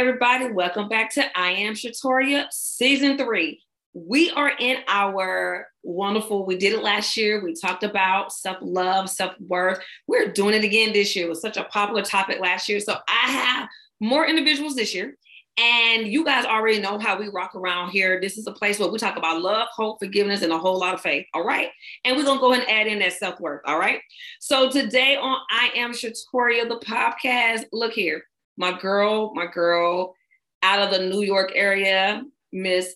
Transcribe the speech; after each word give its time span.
Everybody? 0.00 0.50
Welcome 0.50 0.88
back 0.88 1.10
to 1.10 1.38
I 1.38 1.50
Am 1.50 1.74
Shatoria 1.74 2.46
Season 2.50 3.18
3. 3.18 3.60
We 3.92 4.30
are 4.30 4.50
in 4.58 4.78
our 4.88 5.68
wonderful, 5.82 6.46
we 6.46 6.56
did 6.56 6.72
it 6.72 6.82
last 6.82 7.18
year. 7.18 7.44
We 7.44 7.52
talked 7.52 7.82
about 7.82 8.32
self 8.32 8.56
love, 8.62 9.10
self 9.10 9.34
worth. 9.38 9.84
We're 10.06 10.32
doing 10.32 10.54
it 10.54 10.64
again 10.64 10.94
this 10.94 11.14
year. 11.14 11.26
It 11.26 11.28
was 11.28 11.42
such 11.42 11.58
a 11.58 11.64
popular 11.64 12.00
topic 12.00 12.40
last 12.40 12.66
year. 12.66 12.80
So 12.80 12.94
I 12.94 13.30
have 13.30 13.68
more 14.00 14.26
individuals 14.26 14.74
this 14.74 14.94
year. 14.94 15.18
And 15.58 16.08
you 16.08 16.24
guys 16.24 16.46
already 16.46 16.80
know 16.80 16.98
how 16.98 17.18
we 17.18 17.28
rock 17.28 17.54
around 17.54 17.90
here. 17.90 18.22
This 18.22 18.38
is 18.38 18.46
a 18.46 18.52
place 18.52 18.78
where 18.78 18.88
we 18.88 18.98
talk 18.98 19.18
about 19.18 19.42
love, 19.42 19.68
hope, 19.70 19.98
forgiveness, 20.00 20.40
and 20.40 20.50
a 20.52 20.58
whole 20.58 20.78
lot 20.78 20.94
of 20.94 21.02
faith. 21.02 21.26
All 21.34 21.44
right. 21.44 21.68
And 22.06 22.16
we're 22.16 22.24
going 22.24 22.38
to 22.38 22.40
go 22.40 22.54
ahead 22.54 22.66
and 22.66 22.72
add 22.72 22.86
in 22.86 23.00
that 23.00 23.12
self 23.12 23.38
worth. 23.38 23.60
All 23.66 23.78
right. 23.78 24.00
So 24.40 24.70
today 24.70 25.16
on 25.16 25.36
I 25.50 25.72
Am 25.76 25.92
Shatoria, 25.92 26.66
the 26.66 26.80
podcast, 26.86 27.66
look 27.70 27.92
here 27.92 28.24
my 28.60 28.78
girl, 28.78 29.32
my 29.34 29.46
girl 29.46 30.14
out 30.62 30.80
of 30.80 30.90
the 30.90 31.06
New 31.08 31.22
York 31.22 31.50
area, 31.54 32.22
Miss 32.52 32.94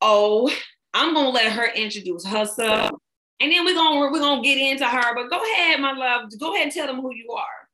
O. 0.00 0.48
I'm 0.94 1.12
gonna 1.12 1.30
let 1.30 1.52
her 1.52 1.66
introduce 1.74 2.24
herself, 2.24 2.92
and 3.40 3.50
then 3.50 3.64
we're 3.64 3.74
gonna 3.74 3.98
we're 3.98 4.20
gonna 4.20 4.42
get 4.42 4.56
into 4.56 4.86
her. 4.86 5.14
But 5.14 5.28
go 5.28 5.42
ahead, 5.42 5.80
my 5.80 5.92
love. 5.92 6.30
Go 6.38 6.54
ahead 6.54 6.66
and 6.66 6.72
tell 6.72 6.86
them 6.86 7.00
who 7.00 7.12
you 7.12 7.32
are. 7.32 7.65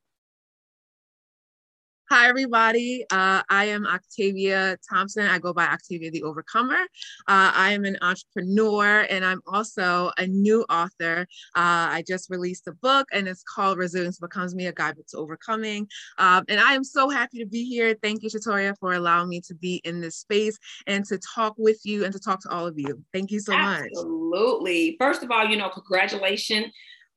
Hi, 2.09 2.27
everybody. 2.27 3.05
Uh, 3.09 3.41
I 3.49 3.65
am 3.65 3.87
Octavia 3.87 4.77
Thompson. 4.87 5.25
I 5.25 5.39
go 5.39 5.53
by 5.53 5.63
Octavia 5.63 6.11
the 6.11 6.23
Overcomer. 6.23 6.81
Uh, 7.27 7.51
I 7.55 7.71
am 7.71 7.85
an 7.85 7.97
entrepreneur 8.01 9.07
and 9.09 9.23
I'm 9.23 9.39
also 9.47 10.11
a 10.17 10.27
new 10.27 10.63
author. 10.69 11.21
Uh, 11.55 11.87
I 11.95 12.03
just 12.05 12.29
released 12.29 12.67
a 12.67 12.73
book 12.73 13.07
and 13.13 13.27
it's 13.27 13.41
called 13.43 13.77
Resilience 13.77 14.19
Becomes 14.19 14.53
Me, 14.53 14.67
a 14.67 14.73
Guide 14.73 14.97
to 14.97 15.17
Overcoming. 15.17 15.87
Um, 16.17 16.43
and 16.49 16.59
I 16.59 16.73
am 16.73 16.83
so 16.83 17.09
happy 17.09 17.39
to 17.39 17.45
be 17.45 17.63
here. 17.63 17.95
Thank 18.03 18.21
you, 18.21 18.29
Shatoria, 18.29 18.75
for 18.79 18.93
allowing 18.93 19.29
me 19.29 19.39
to 19.47 19.55
be 19.55 19.81
in 19.85 20.01
this 20.01 20.17
space 20.17 20.59
and 20.85 21.05
to 21.05 21.17
talk 21.17 21.55
with 21.57 21.79
you 21.85 22.03
and 22.03 22.13
to 22.13 22.19
talk 22.19 22.41
to 22.41 22.49
all 22.49 22.67
of 22.67 22.77
you. 22.77 23.01
Thank 23.13 23.31
you 23.31 23.39
so 23.39 23.53
Absolutely. 23.53 23.81
much. 23.81 23.91
Absolutely. 23.95 24.97
First 24.99 25.23
of 25.23 25.31
all, 25.31 25.45
you 25.45 25.55
know, 25.55 25.69
congratulations 25.69 26.67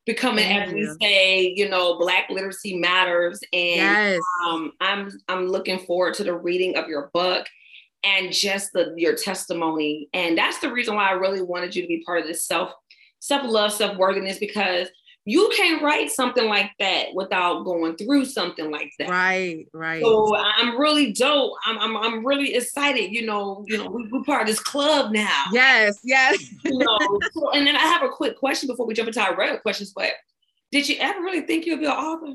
becoming 0.06 0.44
as 0.44 0.72
we 0.72 0.88
say 1.02 1.52
you 1.56 1.68
know 1.68 1.98
black 1.98 2.30
literacy 2.30 2.78
matters. 2.78 3.40
And 3.52 3.76
yes. 3.76 4.20
um, 4.46 4.72
i'm 4.80 5.10
i'm 5.28 5.48
looking 5.48 5.80
forward 5.80 6.14
to 6.14 6.24
the 6.24 6.34
reading 6.34 6.76
of 6.76 6.88
your 6.88 7.10
book 7.12 7.46
and 8.04 8.32
just 8.32 8.72
the 8.72 8.94
your 8.96 9.14
testimony. 9.14 10.08
And 10.14 10.38
that's 10.38 10.60
the 10.60 10.72
reason 10.72 10.94
why 10.94 11.08
i 11.08 11.12
really 11.12 11.42
wanted 11.42 11.74
you 11.74 11.82
to 11.82 11.88
be 11.88 12.02
part 12.04 12.20
of 12.20 12.26
this 12.26 12.44
self 12.44 12.72
self 13.18 13.42
love 13.44 13.72
self 13.72 13.96
worthiness 13.98 14.38
because 14.38 14.88
you 15.28 15.52
can't 15.56 15.82
write 15.82 16.12
something 16.12 16.48
like 16.48 16.70
that 16.78 17.12
without 17.12 17.64
going 17.64 17.96
through 17.96 18.24
something 18.26 18.70
like 18.70 18.92
that. 19.00 19.10
Right, 19.10 19.66
right. 19.72 20.00
So 20.00 20.36
I'm 20.36 20.78
really 20.78 21.12
dope. 21.12 21.52
I'm 21.66 21.78
I'm, 21.78 21.96
I'm 21.96 22.24
really 22.24 22.54
excited. 22.54 23.12
You 23.12 23.26
know, 23.26 23.64
you 23.66 23.76
know, 23.76 23.90
we, 23.90 24.08
are 24.16 24.22
part 24.22 24.42
of 24.42 24.46
this 24.46 24.60
club 24.60 25.12
now. 25.12 25.46
Yes, 25.52 25.98
yes. 26.04 26.48
you 26.64 26.78
know, 26.78 26.98
so, 27.32 27.50
and 27.50 27.66
then 27.66 27.74
I 27.74 27.80
have 27.80 28.04
a 28.04 28.08
quick 28.08 28.38
question 28.38 28.68
before 28.68 28.86
we 28.86 28.94
jump 28.94 29.08
into 29.08 29.20
our 29.20 29.36
regular 29.36 29.60
questions. 29.60 29.92
But 29.92 30.12
did 30.70 30.88
you 30.88 30.96
ever 31.00 31.20
really 31.20 31.40
think 31.40 31.66
you'd 31.66 31.80
be 31.80 31.86
an 31.86 31.90
author? 31.90 32.34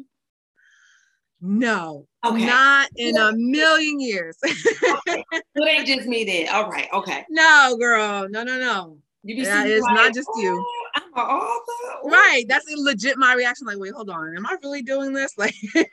No, 1.39 2.07
okay. 2.25 2.45
not 2.45 2.89
in 2.97 3.17
a 3.17 3.31
million 3.33 4.01
years. 4.01 4.37
okay. 4.45 5.23
It 5.31 5.45
ain't 5.65 5.87
just 5.87 6.07
me 6.07 6.25
then. 6.25 6.53
All 6.53 6.69
right, 6.69 6.89
okay. 6.93 7.25
No, 7.29 7.77
girl, 7.79 8.27
no, 8.29 8.43
no, 8.43 8.59
no. 8.59 8.97
You 9.23 9.35
be 9.35 9.43
yeah, 9.43 9.65
it's 9.65 9.85
not 9.85 10.13
just 10.13 10.27
oh, 10.33 10.41
you. 10.41 10.65
I'm 10.95 11.13
an 11.13 11.19
author. 11.19 12.09
Right. 12.09 12.45
That's 12.47 12.65
a 12.71 12.75
legit 12.77 13.17
my 13.17 13.33
reaction. 13.33 13.67
Like, 13.67 13.79
wait, 13.79 13.93
hold 13.93 14.09
on. 14.09 14.35
Am 14.35 14.45
I 14.45 14.57
really 14.63 14.81
doing 14.81 15.13
this? 15.13 15.33
Like, 15.37 15.55
is 15.63 15.85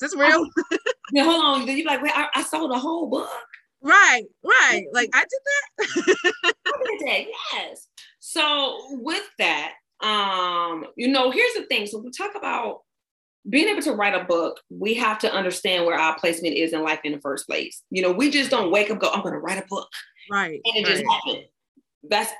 this 0.00 0.14
real? 0.16 0.46
yeah, 1.12 1.24
hold 1.24 1.44
on. 1.44 1.66
Then 1.66 1.78
you 1.78 1.84
like, 1.84 2.02
wait, 2.02 2.12
I, 2.14 2.28
I 2.34 2.42
sold 2.42 2.72
a 2.72 2.78
whole 2.78 3.08
book. 3.08 3.28
Right, 3.82 4.24
right. 4.44 4.84
Like 4.92 5.10
I 5.14 5.20
did 5.20 5.40
that. 5.78 6.54
I 6.66 6.72
did 6.84 7.08
that, 7.08 7.24
yes. 7.52 7.88
So 8.20 8.78
with 8.90 9.28
that, 9.38 9.72
um, 10.02 10.86
you 10.96 11.08
know, 11.08 11.30
here's 11.30 11.54
the 11.54 11.64
thing. 11.64 11.86
So 11.86 11.98
we 11.98 12.10
talk 12.10 12.34
about 12.36 12.80
being 13.48 13.68
able 13.68 13.82
to 13.82 13.92
write 13.92 14.14
a 14.14 14.24
book, 14.24 14.60
we 14.70 14.94
have 14.94 15.18
to 15.20 15.32
understand 15.32 15.84
where 15.84 15.98
our 15.98 16.16
placement 16.18 16.56
is 16.56 16.72
in 16.72 16.82
life 16.82 17.00
in 17.04 17.12
the 17.12 17.20
first 17.20 17.46
place. 17.46 17.82
You 17.90 18.02
know, 18.02 18.12
we 18.12 18.30
just 18.30 18.50
don't 18.50 18.70
wake 18.70 18.90
up, 18.90 19.00
go, 19.00 19.10
I'm 19.10 19.22
gonna 19.22 19.38
write 19.38 19.62
a 19.62 19.66
book. 19.68 19.88
Right. 20.30 20.60
And 20.64 20.76
it 20.76 20.86
right. 20.86 20.96
just 20.96 21.04
happened. 21.10 21.44
That's 22.08 22.32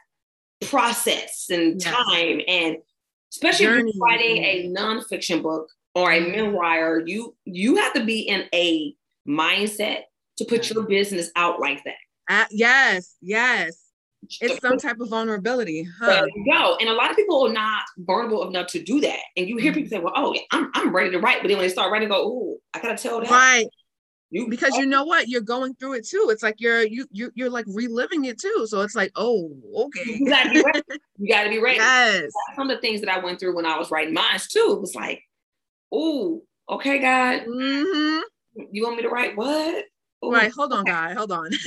process 0.67 1.47
and 1.51 1.81
time. 1.81 2.41
And 2.47 2.77
especially 3.33 3.67
Journey. 3.67 3.91
if 3.91 3.95
you're 3.95 4.05
writing 4.05 4.37
a 4.45 4.69
nonfiction 4.69 5.43
book 5.43 5.69
or 5.95 6.11
a 6.11 6.21
mm-hmm. 6.21 6.33
memoir 6.33 7.03
you 7.05 7.35
you 7.45 7.77
have 7.77 7.93
to 7.95 8.05
be 8.05 8.21
in 8.21 8.45
a 8.55 8.95
mindset 9.29 10.03
to 10.39 10.45
put 10.45 10.71
your 10.71 10.85
business 10.85 11.31
out 11.37 11.61
like 11.61 11.83
that. 11.85 11.95
Uh, 12.29 12.45
yes 12.51 13.17
yes. 13.21 13.79
It's 14.41 14.61
some 14.61 14.79
type 14.79 15.01
of 15.01 15.09
vulnerability 15.09 15.89
huh? 15.99 16.07
there 16.07 16.29
you 16.29 16.53
go. 16.53 16.77
And 16.77 16.89
a 16.89 16.93
lot 16.93 17.11
of 17.11 17.17
people 17.17 17.45
are 17.45 17.53
not 17.53 17.83
vulnerable 17.99 18.49
enough 18.49 18.69
to 18.69 18.83
do 18.83 19.01
that. 19.01 19.19
And 19.37 19.49
you 19.49 19.57
hear 19.57 19.73
mm-hmm. 19.73 19.83
people 19.83 19.99
say 19.99 20.03
well 20.03 20.13
oh 20.15 20.35
I'm, 20.53 20.71
I'm 20.75 20.95
ready 20.95 21.11
to 21.11 21.19
write. 21.19 21.43
But 21.43 21.49
then 21.49 21.59
when 21.59 21.67
they 21.67 21.73
start 21.73 21.91
writing 21.93 22.09
go 22.09 22.17
oh 22.17 22.57
i 22.75 22.81
gotta 22.81 22.97
tell 22.97 23.21
that. 23.21 23.31
Right 23.31 23.67
you, 24.33 24.49
because 24.49 24.79
you 24.79 24.87
know 24.87 25.05
what? 25.05 25.29
You're 25.29 25.43
going 25.43 25.75
through 25.75 25.95
it 25.95 26.09
too. 26.09 26.29
It's 26.31 26.43
like 26.43 26.59
you're 26.59 26.87
you, 26.87 27.07
you 27.13 27.31
you're 27.35 27.51
like 27.51 27.67
reliving 27.69 28.25
it 28.25 28.41
too. 28.41 28.67
So 28.67 28.81
it's 28.81 28.95
like 28.95 29.13
oh 29.15 29.53
okay. 29.77 30.05
You 30.07 30.27
gotta 30.27 30.51
be 30.51 30.63
ready 30.63 30.83
you 31.19 31.29
gotta 31.29 31.51
be 31.51 31.59
ready 31.59 31.77
yes. 31.77 32.33
Some 32.57 32.71
of 32.71 32.75
the 32.75 32.81
things 32.81 33.03
that 33.03 33.11
i 33.11 33.23
went 33.23 33.39
through 33.39 33.55
when 33.55 33.67
i 33.67 33.79
was 33.79 33.91
writing 33.91 34.15
mine 34.15 34.41
too. 34.49 34.73
It 34.75 34.81
was 34.81 34.95
like 34.95 35.23
oh 35.93 36.43
okay 36.71 36.99
god. 36.99 37.43
Mm-hmm. 37.43 38.21
you 38.71 38.85
want 38.85 38.97
me 38.97 39.03
to 39.03 39.11
write 39.11 39.37
what? 39.37 39.85
Ooh, 40.25 40.31
right. 40.31 40.51
Hold 40.57 40.73
on 40.73 40.85
god 40.85 41.17
hold 41.17 41.31
on. 41.31 41.51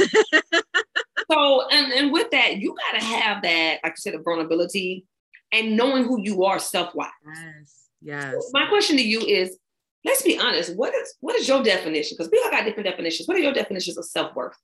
So 1.31 1.67
and, 1.71 1.91
and 1.91 2.11
with 2.11 2.29
that 2.31 2.57
you 2.57 2.75
gotta 2.91 3.03
have 3.03 3.41
that 3.41 3.79
like 3.83 3.93
i 3.93 3.95
said 3.95 4.13
a 4.13 4.19
vulnerability 4.19 5.05
and 5.51 5.75
knowing 5.75 6.03
who 6.03 6.21
you 6.21 6.43
are 6.43 6.59
self-wise. 6.59 7.09
Yes. 7.25 7.89
Yes. 8.01 8.33
so 8.33 8.49
my 8.53 8.67
question 8.67 8.97
to 8.97 9.03
you 9.03 9.21
is 9.21 9.57
let's 10.05 10.21
be 10.21 10.39
honest. 10.39 10.75
What 10.75 10.93
is 10.95 11.15
what 11.19 11.35
is 11.35 11.47
your 11.47 11.63
definition? 11.63 12.15
Because 12.17 12.31
we 12.31 12.41
all 12.45 12.51
got 12.51 12.63
different 12.63 12.87
definitions. 12.87 13.27
What 13.27 13.35
are 13.37 13.41
your 13.41 13.53
definitions 13.53 13.97
of 13.97 14.05
self 14.05 14.33
worth? 14.35 14.55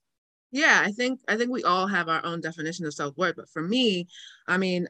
Yeah, 0.51 0.81
I 0.85 0.91
think 0.91 1.19
I 1.27 1.35
think 1.35 1.51
we 1.51 1.63
all 1.63 1.87
have 1.87 2.07
our 2.07 2.23
own 2.23 2.39
definition 2.39 2.85
of 2.85 2.93
self 2.93 3.17
worth. 3.17 3.35
But 3.35 3.49
for 3.49 3.61
me, 3.61 4.07
I 4.47 4.57
mean, 4.57 4.87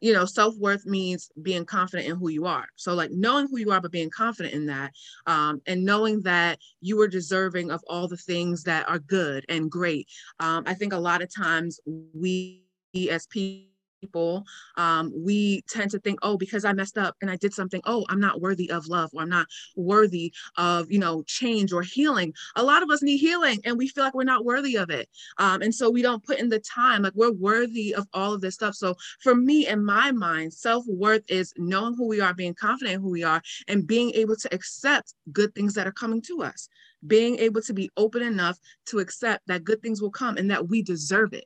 you 0.00 0.12
know, 0.12 0.24
self 0.26 0.54
worth 0.58 0.84
means 0.84 1.30
being 1.42 1.64
confident 1.64 2.08
in 2.08 2.16
who 2.16 2.28
you 2.28 2.46
are. 2.46 2.66
So, 2.76 2.94
like 2.94 3.10
knowing 3.10 3.48
who 3.48 3.58
you 3.58 3.72
are, 3.72 3.80
but 3.80 3.92
being 3.92 4.10
confident 4.10 4.54
in 4.54 4.66
that, 4.66 4.92
um, 5.26 5.62
and 5.66 5.84
knowing 5.84 6.22
that 6.22 6.58
you 6.80 7.00
are 7.00 7.08
deserving 7.08 7.70
of 7.70 7.82
all 7.88 8.06
the 8.06 8.16
things 8.16 8.62
that 8.64 8.88
are 8.88 8.98
good 8.98 9.44
and 9.48 9.70
great. 9.70 10.08
Um, 10.38 10.64
I 10.66 10.74
think 10.74 10.92
a 10.92 10.98
lot 10.98 11.22
of 11.22 11.34
times 11.34 11.80
we 12.14 12.62
as 13.10 13.26
people 13.26 13.75
people, 14.00 14.44
um, 14.76 15.12
we 15.14 15.62
tend 15.68 15.90
to 15.90 15.98
think, 15.98 16.18
oh, 16.22 16.36
because 16.36 16.64
I 16.64 16.72
messed 16.72 16.98
up 16.98 17.16
and 17.20 17.30
I 17.30 17.36
did 17.36 17.52
something, 17.54 17.80
oh, 17.84 18.04
I'm 18.08 18.20
not 18.20 18.40
worthy 18.40 18.70
of 18.70 18.86
love 18.86 19.10
or 19.14 19.22
I'm 19.22 19.28
not 19.28 19.46
worthy 19.76 20.32
of, 20.56 20.90
you 20.90 20.98
know, 20.98 21.22
change 21.24 21.72
or 21.72 21.82
healing. 21.82 22.32
A 22.56 22.62
lot 22.62 22.82
of 22.82 22.90
us 22.90 23.02
need 23.02 23.18
healing 23.18 23.60
and 23.64 23.76
we 23.76 23.88
feel 23.88 24.04
like 24.04 24.14
we're 24.14 24.24
not 24.24 24.44
worthy 24.44 24.76
of 24.76 24.90
it. 24.90 25.08
Um, 25.38 25.62
and 25.62 25.74
so 25.74 25.90
we 25.90 26.02
don't 26.02 26.24
put 26.24 26.38
in 26.38 26.48
the 26.48 26.60
time, 26.60 27.02
like 27.02 27.14
we're 27.14 27.32
worthy 27.32 27.94
of 27.94 28.06
all 28.12 28.32
of 28.34 28.40
this 28.40 28.54
stuff. 28.54 28.74
So 28.74 28.94
for 29.20 29.34
me, 29.34 29.66
in 29.66 29.84
my 29.84 30.12
mind, 30.12 30.52
self 30.52 30.84
worth 30.86 31.24
is 31.28 31.52
knowing 31.56 31.94
who 31.94 32.06
we 32.06 32.20
are, 32.20 32.34
being 32.34 32.54
confident 32.54 32.96
in 32.96 33.00
who 33.00 33.10
we 33.10 33.24
are, 33.24 33.42
and 33.68 33.86
being 33.86 34.10
able 34.12 34.36
to 34.36 34.54
accept 34.54 35.14
good 35.32 35.54
things 35.54 35.74
that 35.74 35.86
are 35.86 35.92
coming 35.92 36.22
to 36.22 36.42
us 36.42 36.68
being 37.06 37.38
able 37.38 37.60
to 37.62 37.74
be 37.74 37.90
open 37.96 38.22
enough 38.22 38.58
to 38.86 38.98
accept 38.98 39.46
that 39.46 39.64
good 39.64 39.80
things 39.82 40.00
will 40.00 40.10
come 40.10 40.36
and 40.36 40.50
that 40.50 40.68
we 40.68 40.82
deserve 40.82 41.32
it. 41.32 41.44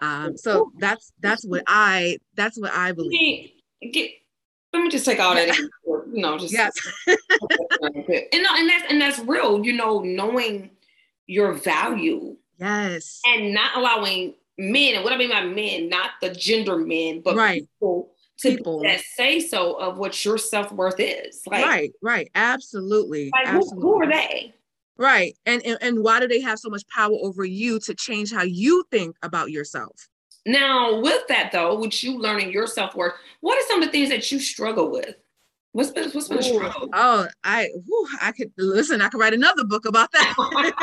Um, 0.00 0.36
so 0.36 0.72
that's 0.78 1.12
that's 1.20 1.44
what 1.44 1.62
I 1.66 2.18
that's 2.34 2.58
what 2.58 2.72
I 2.72 2.92
believe. 2.92 3.50
Get, 3.92 4.10
let 4.72 4.82
me 4.82 4.90
just 4.90 5.04
take 5.04 5.18
all 5.18 5.34
that, 5.34 5.56
you 5.56 6.22
know, 6.22 6.38
just 6.38 6.52
yes. 6.52 6.74
and 7.06 7.16
no, 8.42 8.48
and 8.56 8.68
that's 8.68 8.92
and 8.92 9.00
that's 9.00 9.18
real. 9.20 9.64
You 9.64 9.72
know, 9.72 10.00
knowing 10.00 10.70
your 11.26 11.52
value. 11.52 12.36
Yes. 12.58 13.20
And 13.26 13.54
not 13.54 13.76
allowing 13.76 14.34
men, 14.58 14.96
and 14.96 15.04
what 15.04 15.12
I 15.12 15.16
mean 15.16 15.30
by 15.30 15.44
men, 15.44 15.88
not 15.88 16.10
the 16.20 16.30
gender 16.30 16.76
men, 16.76 17.22
but 17.24 17.36
right. 17.36 17.62
people 17.62 18.12
to 18.40 18.56
people. 18.56 18.82
that 18.82 19.00
say 19.00 19.40
so 19.40 19.74
of 19.74 19.98
what 19.98 20.24
your 20.24 20.38
self 20.38 20.70
worth 20.72 20.98
is. 20.98 21.42
Like, 21.46 21.64
right, 21.64 21.92
right, 22.02 22.30
absolutely. 22.34 23.30
Like 23.32 23.46
absolutely. 23.48 23.80
Who, 23.80 23.94
who 23.94 24.02
are 24.02 24.10
they? 24.10 24.54
Right. 25.00 25.34
And, 25.46 25.64
and 25.64 25.78
and 25.80 26.02
why 26.04 26.20
do 26.20 26.28
they 26.28 26.42
have 26.42 26.58
so 26.58 26.68
much 26.68 26.86
power 26.88 27.16
over 27.22 27.42
you 27.42 27.80
to 27.80 27.94
change 27.94 28.30
how 28.30 28.42
you 28.42 28.84
think 28.90 29.16
about 29.22 29.50
yourself? 29.50 29.96
Now, 30.44 31.00
with 31.00 31.26
that 31.28 31.52
though, 31.52 31.80
with 31.80 32.04
you 32.04 32.18
learning 32.18 32.52
your 32.52 32.66
self-worth, 32.66 33.14
what 33.40 33.56
are 33.56 33.66
some 33.66 33.82
of 33.82 33.88
the 33.88 33.92
things 33.92 34.10
that 34.10 34.30
you 34.30 34.38
struggle 34.38 34.90
with? 34.90 35.14
What's 35.72 35.90
been 35.90 36.10
what's 36.10 36.28
been 36.28 36.40
a 36.40 36.42
struggle? 36.42 36.90
Oh, 36.92 37.26
I 37.42 37.70
whew, 37.86 38.08
I 38.20 38.32
could 38.32 38.52
listen, 38.58 39.00
I 39.00 39.08
could 39.08 39.20
write 39.20 39.32
another 39.32 39.64
book 39.64 39.86
about 39.86 40.12
that. 40.12 40.34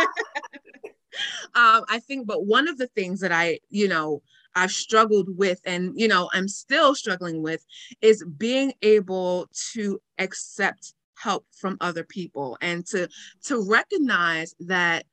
um, 1.53 1.85
I 1.87 1.99
think, 1.99 2.25
but 2.25 2.47
one 2.47 2.67
of 2.67 2.79
the 2.79 2.87
things 2.87 3.19
that 3.19 3.31
I, 3.31 3.59
you 3.69 3.87
know, 3.87 4.23
I've 4.55 4.71
struggled 4.71 5.37
with 5.37 5.61
and 5.63 5.91
you 5.95 6.07
know, 6.07 6.27
I'm 6.33 6.47
still 6.47 6.95
struggling 6.95 7.43
with 7.43 7.63
is 8.01 8.25
being 8.35 8.73
able 8.81 9.47
to 9.73 10.01
accept 10.17 10.95
help 11.17 11.45
from 11.51 11.77
other 11.81 12.03
people 12.03 12.57
and 12.61 12.85
to 12.87 13.07
to 13.43 13.67
recognize 13.69 14.53
that 14.59 15.05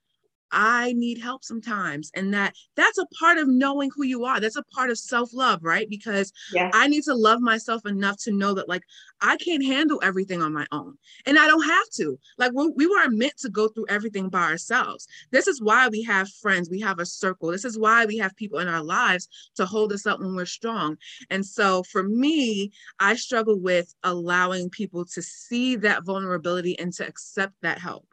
I 0.55 0.93
need 0.93 1.19
help 1.19 1.45
sometimes. 1.45 2.11
And 2.15 2.33
that 2.33 2.55
that's 2.77 2.99
a 2.99 3.07
part 3.19 3.39
of 3.39 3.49
knowing 3.49 3.91
who 3.95 4.05
you 4.05 4.25
are. 4.25 4.41
That's 4.41 4.57
a 4.57 4.63
part 4.63 4.91
of 4.91 4.99
self-love, 4.99 5.63
right? 5.63 5.89
Because 5.91 6.33
yeah. 6.53 6.71
I 6.73 6.87
need 6.87 7.03
to 7.05 7.15
love 7.15 7.41
myself 7.41 7.85
enough 7.85 8.17
to 8.23 8.33
know 8.33 8.55
that 8.55 8.69
like 8.69 8.85
I 9.21 9.37
can't 9.37 9.65
handle 9.65 10.01
everything 10.03 10.41
on 10.41 10.53
my 10.53 10.67
own. 10.71 10.97
And 11.27 11.39
I 11.39 11.47
don't 11.47 11.65
have 11.65 11.91
to. 11.97 12.19
Like 12.39 12.53
we, 12.55 12.69
we 12.77 12.87
weren't 12.87 13.19
meant 13.19 13.37
to 13.39 13.51
go 13.51 13.69
through 13.69 13.87
everything 13.89 14.29
by 14.29 14.43
ourselves. 14.43 15.07
This 15.33 15.49
is 15.49 15.61
why 15.61 15.89
we 15.89 16.03
have 16.05 16.31
friends, 16.31 16.71
we 16.71 16.81
have 16.81 17.01
a 17.01 17.07
circle. 17.07 17.51
This 17.51 17.65
is 17.65 17.79
why 17.79 18.07
we 18.07 18.17
have 18.19 18.37
people 18.37 18.61
in 18.61 18.69
our 18.69 18.83
lives 18.83 19.29
to 19.57 19.67
hold 19.67 19.93
us 19.93 20.07
up 20.07 20.21
when 20.21 20.37
we're 20.37 20.47
strong. 20.47 20.97
And 21.31 21.45
so 21.45 21.83
for 21.83 22.05
me, 22.05 22.71
I 23.01 23.17
struggle 23.17 23.59
with 23.59 23.93
allowing 24.05 24.71
people 24.71 25.05
to 25.07 25.23
see 25.23 25.77
that 25.77 26.05
vulnerability 26.05 26.79
and 26.79 26.93
to 26.95 27.07
accept 27.07 27.55
that 27.63 27.79
help 27.79 28.07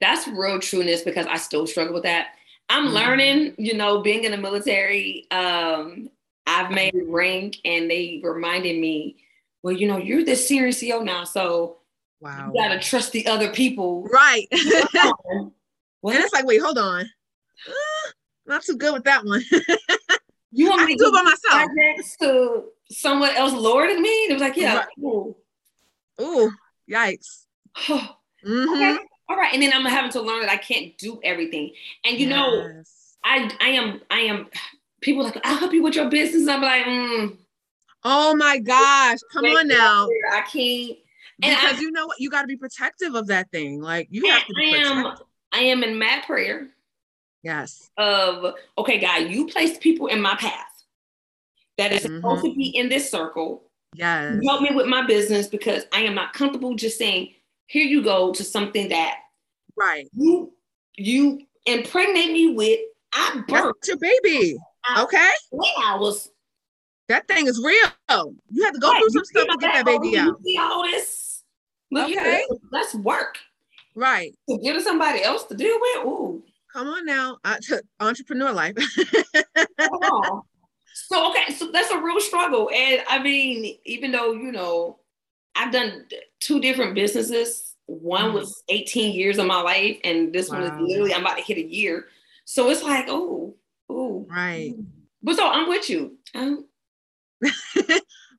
that's 0.00 0.28
real 0.28 0.58
trueness 0.58 1.02
because 1.02 1.26
I 1.26 1.36
still 1.36 1.66
struggle 1.66 1.94
with 1.94 2.02
that. 2.04 2.28
I'm 2.68 2.86
mm-hmm. 2.86 2.94
learning, 2.94 3.54
you 3.58 3.74
know, 3.74 4.02
being 4.02 4.24
in 4.24 4.32
the 4.32 4.36
military. 4.36 5.26
Um, 5.30 6.10
I've 6.46 6.70
made 6.70 6.94
a 6.94 7.04
rank 7.04 7.56
and 7.64 7.90
they 7.90 8.20
reminded 8.22 8.78
me, 8.78 9.16
well, 9.62 9.74
you 9.74 9.88
know, 9.88 9.98
you're 9.98 10.24
the 10.24 10.36
senior 10.36 10.72
CO 10.72 11.02
now, 11.02 11.24
so 11.24 11.78
wow, 12.20 12.52
you 12.52 12.60
gotta 12.60 12.78
trust 12.78 13.12
the 13.12 13.26
other 13.26 13.50
people. 13.50 14.04
Right. 14.04 14.46
well, 16.02 16.14
and 16.14 16.24
it's 16.24 16.32
like, 16.32 16.46
wait, 16.46 16.60
hold 16.60 16.78
on. 16.78 17.02
Uh, 17.66 18.10
not 18.46 18.62
too 18.62 18.76
good 18.76 18.94
with 18.94 19.04
that 19.04 19.24
one. 19.24 19.42
you 20.52 20.68
want 20.68 20.84
me 20.86 20.96
to 20.96 21.04
do 21.04 21.08
it 21.08 21.14
by 21.14 21.22
myself 21.22 21.70
next 21.74 22.16
to 22.18 22.64
someone 22.90 23.30
else 23.30 23.52
lower 23.52 23.88
than 23.88 24.00
me? 24.00 24.08
It 24.08 24.34
was 24.34 24.42
like, 24.42 24.56
yeah. 24.56 24.76
Right. 24.76 24.86
Ooh. 25.00 25.36
Ooh, 26.20 26.52
yikes. 26.88 27.46
mm-hmm. 27.88 28.72
Okay 28.72 28.98
all 29.28 29.36
right 29.36 29.52
and 29.52 29.62
then 29.62 29.72
i'm 29.72 29.84
having 29.84 30.10
to 30.10 30.20
learn 30.20 30.40
that 30.40 30.50
i 30.50 30.56
can't 30.56 30.96
do 30.98 31.20
everything. 31.24 31.72
And 32.04 32.18
you 32.18 32.28
yes. 32.28 32.36
know 32.36 32.82
i 33.24 33.50
i 33.60 33.68
am 33.68 34.00
i 34.10 34.20
am 34.20 34.48
people 35.00 35.24
like 35.24 35.38
i'll 35.44 35.56
help 35.56 35.72
you 35.72 35.82
with 35.82 35.94
your 35.94 36.08
business. 36.08 36.48
I'm 36.48 36.62
like 36.62 36.84
mm, 36.84 37.36
oh 38.04 38.36
my 38.36 38.58
gosh 38.58 39.18
come 39.32 39.44
on 39.44 39.68
now. 39.68 40.08
i 40.32 40.42
can't. 40.42 40.98
And 41.42 41.54
because 41.54 41.78
I, 41.78 41.80
you 41.80 41.90
know 41.90 42.06
what? 42.06 42.18
You 42.18 42.30
got 42.30 42.42
to 42.42 42.46
be 42.46 42.56
protective 42.56 43.14
of 43.14 43.26
that 43.26 43.50
thing. 43.50 43.82
Like 43.82 44.08
you 44.10 44.26
have 44.30 44.46
to 44.46 44.54
i 44.58 44.64
am 44.64 45.14
i 45.52 45.58
am 45.58 45.82
in 45.82 45.98
mad 45.98 46.24
prayer 46.24 46.68
yes. 47.42 47.90
of 47.98 48.54
okay 48.78 48.98
god 48.98 49.30
you 49.30 49.46
placed 49.46 49.80
people 49.80 50.06
in 50.06 50.20
my 50.20 50.34
path 50.36 50.84
that 51.78 51.92
is 51.92 52.04
mm-hmm. 52.04 52.16
supposed 52.16 52.44
to 52.44 52.54
be 52.54 52.68
in 52.68 52.88
this 52.88 53.10
circle. 53.10 53.62
Yes. 53.94 54.40
Help 54.44 54.62
me 54.62 54.74
with 54.74 54.86
my 54.86 55.06
business 55.06 55.46
because 55.46 55.84
i 55.92 56.00
am 56.00 56.14
not 56.14 56.32
comfortable 56.32 56.74
just 56.74 56.98
saying 56.98 57.34
here 57.66 57.86
you 57.86 58.02
go 58.02 58.32
to 58.32 58.44
something 58.44 58.88
that 58.88 59.18
right 59.76 60.08
you 60.14 60.52
you 60.96 61.40
impregnate 61.66 62.32
me 62.32 62.54
with. 62.54 62.80
I 63.12 63.42
birthed 63.48 63.72
That's 63.82 63.88
your 63.88 63.98
baby. 63.98 64.56
okay. 64.98 65.30
When 65.50 65.70
I 65.84 65.96
was 65.96 66.30
that 67.08 67.28
thing 67.28 67.46
is 67.46 67.62
real. 67.62 68.34
You 68.50 68.64
have 68.64 68.74
to 68.74 68.80
go 68.80 68.90
right. 68.90 69.00
through 69.00 69.10
some 69.10 69.24
stuff 69.24 69.46
to 69.48 69.56
get 69.60 69.72
that 69.74 69.84
baby 69.86 70.18
out. 70.18 70.42
see 70.42 70.58
all 70.58 70.82
this. 70.82 71.42
Look 71.92 72.10
okay. 72.10 72.44
Let's 72.72 72.94
work. 72.94 73.38
Right. 73.94 74.34
To 74.48 74.58
give 74.58 74.74
to 74.74 74.82
somebody 74.82 75.22
else 75.22 75.44
to 75.44 75.54
deal 75.54 75.76
with. 75.80 76.06
Ooh. 76.06 76.42
Come 76.72 76.88
on 76.88 77.06
now. 77.06 77.38
Uh, 77.44 77.56
entrepreneur 78.00 78.52
life. 78.52 78.76
so 80.92 81.30
okay, 81.30 81.54
so 81.54 81.70
that's 81.70 81.90
a 81.90 82.00
real 82.00 82.20
struggle. 82.20 82.70
And 82.74 83.02
I 83.08 83.22
mean, 83.22 83.78
even 83.84 84.10
though, 84.10 84.32
you 84.32 84.50
know, 84.50 84.98
I've 85.56 85.72
done 85.72 86.06
two 86.40 86.60
different 86.60 86.94
businesses. 86.94 87.74
One 87.86 88.32
was 88.34 88.62
mm. 88.70 88.74
18 88.74 89.14
years 89.14 89.38
of 89.38 89.46
my 89.46 89.60
life, 89.60 89.98
and 90.04 90.32
this 90.32 90.50
wow. 90.50 90.60
one 90.60 90.64
is 90.64 90.88
literally 90.88 91.14
I'm 91.14 91.22
about 91.22 91.38
to 91.38 91.42
hit 91.42 91.58
a 91.58 91.64
year. 91.64 92.06
So 92.44 92.70
it's 92.70 92.82
like, 92.82 93.06
oh, 93.08 93.54
oh, 93.88 94.26
right. 94.28 94.74
But 95.22 95.36
so 95.36 95.48
I'm 95.48 95.68
with 95.68 95.90
you. 95.90 96.16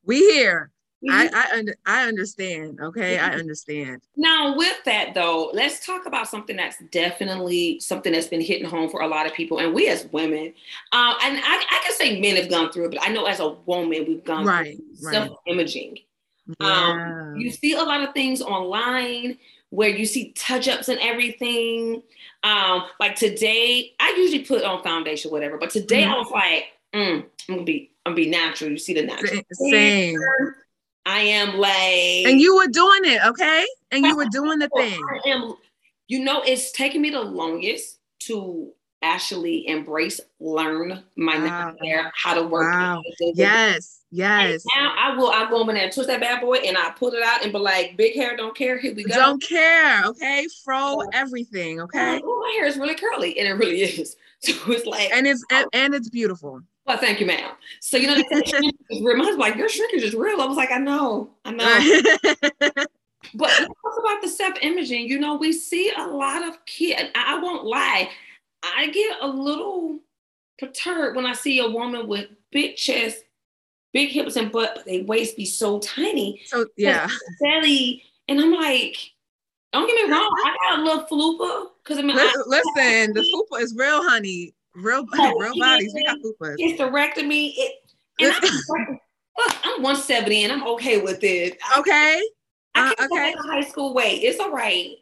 We 0.07 0.19
here. 0.31 0.71
I 1.07 1.29
I, 1.31 1.57
under, 1.57 1.75
I 1.85 2.07
understand. 2.07 2.79
Okay, 2.81 3.19
I 3.19 3.33
understand. 3.33 4.01
Now, 4.15 4.57
with 4.57 4.83
that 4.85 5.13
though, 5.13 5.51
let's 5.53 5.85
talk 5.85 6.07
about 6.07 6.27
something 6.27 6.55
that's 6.55 6.77
definitely 6.91 7.79
something 7.79 8.13
that's 8.13 8.27
been 8.27 8.41
hitting 8.41 8.67
home 8.67 8.89
for 8.89 9.01
a 9.01 9.07
lot 9.07 9.27
of 9.27 9.33
people, 9.33 9.59
and 9.59 9.75
we 9.75 9.89
as 9.89 10.07
women, 10.11 10.53
uh, 10.93 11.13
and 11.23 11.37
I, 11.37 11.65
I 11.69 11.81
can 11.83 11.93
say 11.93 12.19
men 12.19 12.35
have 12.37 12.49
gone 12.49 12.71
through 12.71 12.85
it, 12.85 12.91
but 12.91 13.03
I 13.03 13.09
know 13.09 13.25
as 13.25 13.39
a 13.39 13.49
woman 13.67 14.05
we've 14.07 14.23
gone 14.23 14.45
right, 14.45 14.75
through 14.75 15.07
right. 15.09 15.13
self 15.13 15.37
imaging. 15.45 15.99
Um, 16.47 16.55
yeah. 16.59 17.31
Um, 17.31 17.35
you 17.37 17.51
see 17.51 17.73
a 17.73 17.83
lot 17.83 18.07
of 18.07 18.13
things 18.13 18.41
online 18.41 19.37
where 19.69 19.89
you 19.89 20.05
see 20.05 20.31
touch 20.33 20.67
ups 20.67 20.87
and 20.87 20.99
everything. 20.99 22.01
Um, 22.43 22.83
like 22.99 23.15
today, 23.15 23.93
I 23.99 24.15
usually 24.17 24.43
put 24.43 24.63
on 24.63 24.81
foundation, 24.83 25.31
whatever, 25.31 25.57
but 25.57 25.69
today 25.69 26.03
mm-hmm. 26.03 26.13
I 26.13 26.17
was 26.17 26.31
like, 26.31 26.65
mm, 26.93 27.25
I'm 27.49 27.55
gonna 27.55 27.63
be, 27.63 27.91
I'm 28.05 28.13
gonna 28.13 28.23
be 28.23 28.29
natural. 28.29 28.71
You 28.71 28.77
see 28.77 28.93
the 28.93 29.03
natural. 29.03 29.41
Same. 29.69 30.19
I 31.05 31.19
am 31.19 31.57
like, 31.57 32.31
and 32.31 32.39
you 32.41 32.57
were 32.57 32.67
doing 32.67 33.01
it, 33.05 33.25
okay? 33.25 33.65
And 33.91 34.05
you 34.05 34.15
were 34.17 34.27
doing 34.29 34.59
the 34.59 34.69
thing. 34.75 34.99
I 35.09 35.29
am, 35.29 35.53
you 36.09 36.23
know, 36.23 36.41
it's 36.45 36.73
taken 36.73 37.01
me 37.01 37.09
the 37.09 37.21
longest 37.21 37.99
to 38.19 38.73
actually 39.01 39.67
embrace, 39.67 40.19
learn 40.39 41.03
my 41.15 41.37
wow. 41.37 41.75
hair, 41.81 42.11
how 42.15 42.33
to 42.33 42.43
work. 42.43 42.73
Wow. 42.73 43.01
Yes, 43.19 44.01
yes. 44.11 44.63
And 44.75 44.83
now 44.83 44.93
I 44.97 45.15
will. 45.15 45.29
I 45.29 45.49
go 45.49 45.61
in 45.61 45.75
there 45.75 45.83
and 45.83 45.93
twist 45.93 46.07
that 46.09 46.19
bad 46.19 46.41
boy, 46.41 46.57
and 46.57 46.77
I 46.77 46.91
pull 46.91 47.13
it 47.13 47.23
out 47.23 47.43
and 47.43 47.51
be 47.51 47.59
like, 47.59 47.97
"Big 47.97 48.15
hair, 48.15 48.35
don't 48.35 48.55
care. 48.55 48.77
Here 48.77 48.93
we 48.93 49.03
go. 49.03 49.15
Don't 49.15 49.41
care. 49.41 50.03
Okay, 50.05 50.47
fro 50.63 51.01
everything. 51.13 51.81
Okay. 51.81 52.21
Oh, 52.23 52.39
my 52.41 52.53
hair 52.57 52.65
is 52.65 52.77
really 52.77 52.95
curly, 52.95 53.37
and 53.37 53.47
it 53.47 53.53
really 53.53 53.81
is. 53.83 54.15
So 54.39 54.53
it's 54.67 54.85
like, 54.85 55.11
and 55.11 55.25
it's 55.25 55.43
and, 55.51 55.67
and 55.73 55.95
it's 55.95 56.09
beautiful. 56.09 56.61
Well, 56.85 56.97
thank 56.97 57.19
you, 57.19 57.25
ma'am. 57.25 57.51
So 57.81 57.97
you 57.97 58.07
know, 58.07 58.15
reminds 59.01 59.35
me 59.35 59.37
like 59.37 59.55
your 59.55 59.67
shrinkage 59.67 60.03
is 60.03 60.15
real. 60.15 60.41
I 60.41 60.45
was 60.45 60.57
like, 60.57 60.71
I 60.71 60.77
know, 60.77 61.31
I 61.43 61.51
know. 61.51 62.85
but 63.33 63.49
talk 63.49 63.99
about 63.99 64.21
the 64.21 64.29
self 64.29 64.53
imaging. 64.61 65.07
You 65.09 65.19
know, 65.19 65.35
we 65.35 65.51
see 65.51 65.91
a 65.97 66.07
lot 66.07 66.47
of 66.47 66.63
kids. 66.65 67.09
I 67.13 67.39
won't 67.39 67.65
lie. 67.65 68.09
I 68.63 68.89
get 68.89 69.17
a 69.21 69.27
little 69.27 69.99
perturbed 70.57 71.15
when 71.15 71.25
I 71.25 71.33
see 71.33 71.59
a 71.59 71.69
woman 71.69 72.07
with 72.07 72.27
big 72.51 72.75
chest, 72.75 73.23
big 73.93 74.09
hips 74.09 74.35
and 74.35 74.51
butt, 74.51 74.73
but 74.75 74.85
they 74.85 75.01
waist 75.01 75.37
be 75.37 75.45
so 75.45 75.79
tiny. 75.79 76.41
So 76.45 76.65
yeah, 76.75 77.09
belly, 77.41 78.03
and 78.27 78.39
I'm 78.39 78.53
like, 78.53 78.97
don't 79.73 79.87
get 79.87 80.07
me 80.07 80.11
wrong, 80.11 80.29
I 80.45 80.57
got 80.69 80.79
a 80.79 80.83
little 80.83 81.05
fupa 81.05 81.67
because 81.83 81.99
I 81.99 82.01
mean, 82.01 82.15
listen, 82.15 82.41
I, 82.47 82.49
listen 82.49 83.13
the 83.13 83.45
fupa 83.51 83.61
is 83.61 83.75
real, 83.75 84.03
honey, 84.03 84.53
real, 84.75 85.05
real 85.37 85.59
bodies. 85.59 85.93
We 85.93 86.05
got 86.05 86.17
fupas. 86.19 86.57
Hysterectomy. 86.59 87.53
It, 87.55 87.75
and 88.19 88.33
I'm, 88.33 88.99
look, 89.37 89.55
I'm 89.63 89.83
170 89.83 90.43
and 90.43 90.53
I'm 90.53 90.67
okay 90.67 91.01
with 91.01 91.23
it. 91.23 91.59
Okay. 91.77 92.21
I, 92.73 92.93
I 92.97 93.03
uh, 93.03 93.05
okay. 93.05 93.35
high 93.39 93.61
school 93.61 93.93
weight. 93.93 94.23
It's 94.23 94.39
all 94.39 94.51
right 94.51 94.95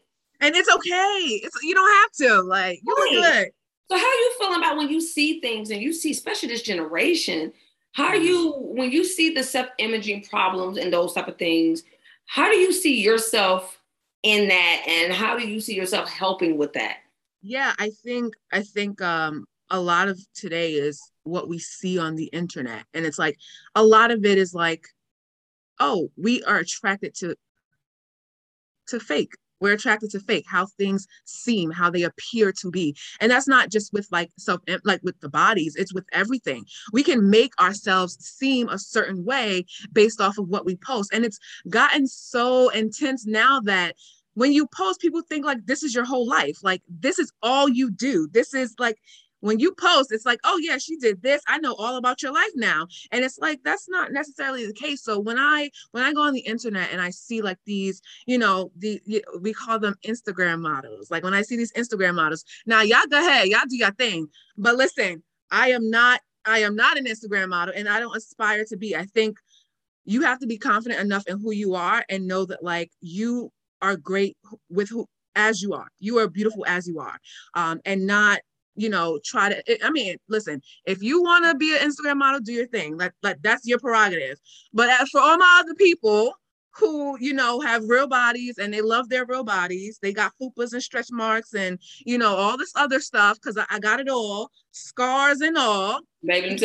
and 0.45 0.55
it's 0.55 0.69
okay. 0.69 1.39
It's 1.43 1.57
you 1.63 1.73
don't 1.73 1.91
have 1.91 2.11
to. 2.13 2.41
Like 2.43 2.79
you 2.85 2.93
right. 2.93 3.11
look 3.13 3.23
good. 3.23 3.51
So 3.91 3.97
how 3.97 4.05
are 4.05 4.13
you 4.13 4.35
feeling 4.39 4.59
about 4.59 4.77
when 4.77 4.89
you 4.89 5.01
see 5.01 5.39
things 5.41 5.69
and 5.69 5.81
you 5.81 5.93
see, 5.93 6.11
especially 6.11 6.49
this 6.49 6.61
generation? 6.61 7.51
How 7.93 8.05
are 8.05 8.15
you 8.15 8.53
when 8.57 8.91
you 8.91 9.03
see 9.03 9.33
the 9.33 9.43
self-imaging 9.43 10.25
problems 10.25 10.77
and 10.77 10.91
those 10.91 11.13
type 11.13 11.27
of 11.27 11.37
things? 11.37 11.83
How 12.27 12.49
do 12.49 12.57
you 12.57 12.71
see 12.71 13.01
yourself 13.01 13.79
in 14.23 14.47
that, 14.47 14.85
and 14.87 15.13
how 15.13 15.37
do 15.37 15.47
you 15.47 15.59
see 15.59 15.75
yourself 15.75 16.09
helping 16.09 16.57
with 16.57 16.73
that? 16.73 16.97
Yeah, 17.41 17.73
I 17.77 17.91
think 18.03 18.33
I 18.51 18.61
think 18.61 19.01
um, 19.01 19.45
a 19.69 19.79
lot 19.79 20.07
of 20.07 20.19
today 20.33 20.73
is 20.73 21.01
what 21.23 21.47
we 21.47 21.59
see 21.59 21.99
on 21.99 22.15
the 22.15 22.25
internet, 22.25 22.85
and 22.93 23.05
it's 23.05 23.19
like 23.19 23.37
a 23.75 23.83
lot 23.83 24.11
of 24.11 24.25
it 24.25 24.37
is 24.37 24.53
like, 24.53 24.87
oh, 25.79 26.09
we 26.17 26.43
are 26.43 26.57
attracted 26.57 27.15
to 27.15 27.35
to 28.87 28.99
fake 28.99 29.33
we're 29.59 29.73
attracted 29.73 30.11
to 30.11 30.19
fake 30.19 30.45
how 30.47 30.65
things 30.65 31.07
seem 31.25 31.71
how 31.71 31.89
they 31.89 32.03
appear 32.03 32.51
to 32.51 32.71
be. 32.71 32.95
And 33.19 33.31
that's 33.31 33.47
not 33.47 33.69
just 33.69 33.93
with 33.93 34.07
like 34.11 34.31
self 34.37 34.61
like 34.83 35.01
with 35.03 35.19
the 35.19 35.29
bodies 35.29 35.75
it's 35.75 35.93
with 35.93 36.05
everything. 36.11 36.65
We 36.91 37.03
can 37.03 37.29
make 37.29 37.59
ourselves 37.59 38.17
seem 38.19 38.69
a 38.69 38.79
certain 38.79 39.25
way 39.25 39.65
based 39.91 40.21
off 40.21 40.37
of 40.37 40.47
what 40.47 40.65
we 40.65 40.75
post. 40.77 41.13
And 41.13 41.25
it's 41.25 41.39
gotten 41.69 42.07
so 42.07 42.69
intense 42.69 43.25
now 43.25 43.59
that 43.61 43.95
when 44.35 44.51
you 44.51 44.67
post 44.67 44.99
people 44.99 45.21
think 45.21 45.45
like 45.45 45.65
this 45.65 45.81
is 45.81 45.95
your 45.95 46.05
whole 46.05 46.27
life. 46.27 46.57
Like 46.61 46.81
this 46.87 47.19
is 47.19 47.31
all 47.41 47.67
you 47.67 47.89
do. 47.89 48.27
This 48.31 48.53
is 48.53 48.75
like 48.77 48.97
when 49.41 49.59
you 49.59 49.73
post 49.73 50.11
it's 50.11 50.25
like 50.25 50.39
oh 50.43 50.59
yeah 50.61 50.77
she 50.77 50.97
did 50.97 51.21
this. 51.21 51.41
I 51.47 51.57
know 51.59 51.75
all 51.75 51.97
about 51.97 52.21
your 52.21 52.33
life 52.33 52.51
now. 52.55 52.87
And 53.11 53.23
it's 53.23 53.37
like 53.39 53.59
that's 53.63 53.87
not 53.89 54.11
necessarily 54.11 54.65
the 54.65 54.73
case. 54.73 55.03
So 55.03 55.19
when 55.19 55.37
i 55.37 55.69
when 55.91 56.03
i 56.03 56.13
go 56.13 56.21
on 56.21 56.33
the 56.33 56.41
internet 56.41 56.89
and 56.91 57.01
i 57.01 57.09
see 57.09 57.41
like 57.41 57.57
these 57.65 58.01
you 58.25 58.37
know 58.37 58.71
the 58.77 59.01
we 59.41 59.53
call 59.53 59.79
them 59.79 59.95
instagram 60.05 60.59
models. 60.61 61.11
Like 61.11 61.23
when 61.23 61.33
i 61.33 61.41
see 61.41 61.57
these 61.57 61.73
instagram 61.73 62.15
models 62.15 62.43
now 62.65 62.81
y'all 62.81 63.07
go 63.09 63.19
ahead 63.19 63.47
y'all 63.47 63.61
do 63.67 63.77
your 63.77 63.91
thing. 63.91 64.27
But 64.57 64.75
listen 64.75 65.23
i 65.51 65.69
am 65.69 65.89
not 65.89 66.21
i 66.45 66.59
am 66.59 66.75
not 66.75 66.97
an 66.97 67.05
instagram 67.05 67.49
model 67.49 67.73
and 67.77 67.87
i 67.87 67.99
don't 67.99 68.15
aspire 68.15 68.65
to 68.65 68.77
be. 68.77 68.95
I 68.95 69.05
think 69.05 69.37
you 70.05 70.21
have 70.21 70.39
to 70.39 70.47
be 70.47 70.57
confident 70.57 71.01
enough 71.01 71.27
in 71.27 71.39
who 71.39 71.51
you 71.51 71.75
are 71.75 72.05
and 72.09 72.27
know 72.27 72.45
that 72.45 72.63
like 72.63 72.91
you 73.01 73.51
are 73.81 73.95
great 73.95 74.37
with 74.69 74.89
who 74.89 75.07
as 75.35 75.61
you 75.61 75.73
are. 75.73 75.87
You 75.99 76.19
are 76.19 76.29
beautiful 76.29 76.65
as 76.65 76.87
you 76.87 76.99
are. 76.99 77.19
Um, 77.53 77.81
and 77.85 78.07
not 78.07 78.39
you 78.75 78.89
know, 78.89 79.19
try 79.23 79.49
to. 79.49 79.85
I 79.85 79.89
mean, 79.91 80.17
listen, 80.27 80.61
if 80.85 81.01
you 81.01 81.21
want 81.21 81.45
to 81.45 81.55
be 81.55 81.75
an 81.75 81.89
Instagram 81.89 82.17
model, 82.17 82.41
do 82.41 82.53
your 82.53 82.67
thing. 82.67 82.97
Like, 82.97 83.13
like 83.23 83.37
that's 83.41 83.65
your 83.65 83.79
prerogative. 83.79 84.39
But 84.73 84.89
as 84.89 85.09
for 85.09 85.21
all 85.21 85.37
my 85.37 85.61
other 85.63 85.75
people 85.75 86.33
who, 86.77 87.17
you 87.19 87.33
know, 87.33 87.61
have 87.61 87.87
real 87.87 88.07
bodies 88.07 88.57
and 88.57 88.73
they 88.73 88.81
love 88.81 89.07
their 89.07 89.25
real 89.25 89.43
bodies, 89.43 89.97
they 90.01 90.11
got 90.11 90.33
fupas 90.41 90.73
and 90.73 90.83
stretch 90.83 91.07
marks 91.09 91.53
and 91.53 91.79
you 92.05 92.17
know 92.17 92.35
all 92.35 92.57
this 92.57 92.73
other 92.75 92.99
stuff 92.99 93.37
because 93.41 93.57
I, 93.57 93.65
I, 93.69 93.79
got 93.79 93.99
it 93.99 94.09
all, 94.09 94.51
scars 94.75 95.41
and 95.41 95.57
all. 95.57 96.01
Baby, 96.23 96.57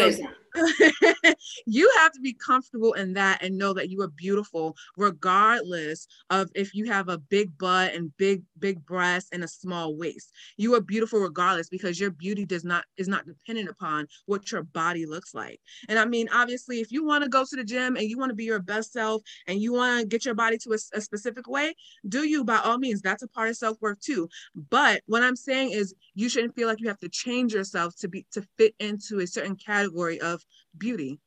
you. 1.67 1.91
have 1.99 2.13
to 2.13 2.21
be 2.21 2.33
comfortable 2.33 2.95
in 2.95 3.13
that 3.13 3.43
and 3.43 3.57
know 3.57 3.73
that 3.75 3.91
you 3.91 4.01
are 4.01 4.09
beautiful 4.09 4.75
regardless 4.97 6.07
of 6.31 6.49
if 6.55 6.75
you 6.75 6.87
have 6.87 7.09
a 7.09 7.19
big 7.19 7.57
butt 7.59 7.95
and 7.95 8.17
big 8.17 8.43
big 8.59 8.85
breasts 8.85 9.29
and 9.33 9.45
a 9.45 9.49
small 9.49 9.97
waist. 9.97 10.33
You 10.57 10.75
are 10.75 10.81
beautiful 10.81 11.21
regardless 11.21 11.69
because 11.69 12.01
your 12.01 12.11
beauty 12.11 12.47
does 12.47 12.65
not 12.65 12.85
is 12.97 13.07
not 13.07 13.27
dependent 13.27 13.69
upon 13.69 14.07
what 14.27 14.51
your 14.51 14.63
body 14.63 15.07
looks 15.07 15.35
like. 15.35 15.61
And 15.89 15.99
i 15.99 16.05
mean 16.05 16.29
obviously 16.33 16.81
if 16.81 16.91
you 16.91 17.05
want 17.05 17.23
to 17.23 17.31
go 17.31 17.45
to 17.45 17.57
the 17.57 17.65
gym 17.65 17.97
and 17.97 18.05
you 18.05 18.19
want 18.19 18.31
to 18.31 18.37
be 18.37 18.45
your 18.45 18.61
best 18.61 18.93
self 18.93 19.23
and 19.47 19.61
you 19.61 19.73
want 19.73 20.01
to 20.01 20.07
get 20.07 20.25
your 20.25 20.35
body 20.35 20.57
to 20.59 20.73
a, 20.73 20.79
a 20.97 21.01
specific 21.01 21.49
way 21.49 21.75
do 22.09 22.25
you 22.25 22.45
by 22.45 22.59
all 22.59 22.79
means 22.79 23.03
that's 23.03 23.23
a 23.23 23.29
part 23.29 23.51
of 23.51 23.57
self-worth 23.57 24.01
too. 24.01 24.29
But 24.55 25.03
what 25.07 25.23
i'm 25.23 25.37
saying 25.37 25.73
is 25.73 25.95
you 26.15 26.29
shouldn't 26.29 26.55
feel 26.55 26.67
like 26.67 26.81
you 26.81 26.89
have 26.89 26.99
to 27.01 27.09
change 27.09 27.53
yourself 27.53 27.95
to 28.01 28.09
be 28.09 28.27
to 28.33 28.43
fit 28.59 28.75
into 28.79 29.21
a 29.21 29.27
certain 29.27 29.57
category 29.57 30.21
of 30.21 30.45
beauty. 30.77 31.19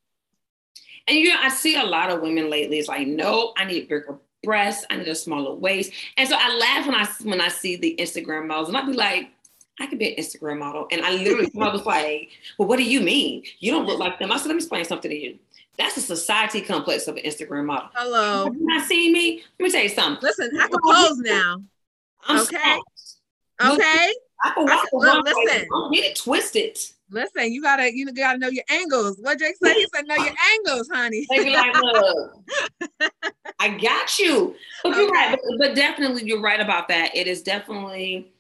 And 1.08 1.18
you 1.18 1.30
know, 1.30 1.38
I 1.42 1.50
see 1.50 1.76
a 1.76 1.84
lot 1.84 2.10
of 2.10 2.22
women 2.22 2.50
lately. 2.50 2.80
It's 2.80 2.88
like, 2.88 3.08
no, 3.08 3.54
I 3.58 3.66
need 3.66 3.90
bigger 3.90 4.20
breasts. 4.44 4.86
I 4.90 4.98
need 4.98 5.08
a 5.08 5.16
smaller 5.16 5.56
waist. 5.56 5.92
And 6.18 6.28
so 6.28 6.36
I 6.40 6.56
laugh 6.56 6.86
when 6.86 6.96
I 6.96 7.08
when 7.24 7.42
I 7.42 7.48
see 7.48 7.76
the 7.76 7.96
Instagram 8.00 8.48
models, 8.48 8.70
and 8.70 8.78
I'd 8.78 8.88
be 8.88 8.94
like, 8.94 9.30
I 9.80 9.88
could 9.88 10.00
be 10.00 10.14
an 10.14 10.24
Instagram 10.24 10.60
model. 10.60 10.88
And 10.92 11.02
I 11.02 11.12
literally 11.12 11.52
I 11.60 11.70
was 11.70 11.86
like, 11.86 12.30
well, 12.58 12.68
what 12.68 12.78
do 12.78 12.84
you 12.84 13.02
mean? 13.02 13.44
You 13.60 13.72
don't 13.72 13.86
look 13.86 14.00
like 14.00 14.20
them. 14.20 14.32
I 14.32 14.38
said, 14.38 14.48
let 14.48 14.56
me 14.56 14.60
explain 14.60 14.86
something 14.86 15.10
to 15.10 15.18
you. 15.18 15.40
That's 15.78 15.98
a 15.98 16.02
society 16.02 16.62
complex 16.62 17.08
of 17.08 17.16
an 17.16 17.24
Instagram 17.24 17.66
model. 17.66 17.90
Hello. 17.96 18.46
You 18.46 18.66
not 18.66 18.88
seen 18.88 19.12
me? 19.12 19.44
Let 19.60 19.66
me 19.66 19.72
tell 19.72 19.82
you 19.82 19.90
something. 19.90 20.22
Listen, 20.22 20.52
I 20.62 20.68
can 20.68 20.80
pose 20.84 21.18
now. 21.18 21.58
I'm 22.26 22.42
okay. 22.42 22.80
Okay. 23.62 24.14
I 24.44 24.52
can 24.52 24.66
walk 24.66 24.86
I 24.86 24.90
can, 24.90 25.24
listen. 25.24 25.68
Don't 25.70 25.94
get 25.94 26.06
it 26.06 26.16
twisted. 26.18 26.78
Listen, 27.10 27.54
you 27.54 27.62
gotta 27.62 27.96
you 27.96 28.12
gotta 28.12 28.38
know 28.38 28.50
your 28.50 28.64
angles. 28.70 29.18
What 29.22 29.38
Drake 29.38 29.56
said, 29.64 29.74
he 29.74 29.88
said, 29.94 30.06
know 30.08 30.16
your 30.16 30.34
angles, 30.54 30.90
honey. 30.92 31.26
They 31.30 31.44
be 31.44 31.54
like, 31.54 31.76
look, 31.76 32.44
I 33.60 33.70
got 33.78 34.18
you. 34.20 34.56
But 34.82 34.94
okay. 34.94 35.02
you're 35.02 35.12
right. 35.12 35.32
But, 35.32 35.58
but, 35.60 35.76
definitely, 35.76 36.24
you're 36.26 36.42
right 36.42 36.60
about 36.60 36.88
that. 36.88 37.16
It 37.16 37.28
is 37.28 37.44
definitely, 37.44 38.34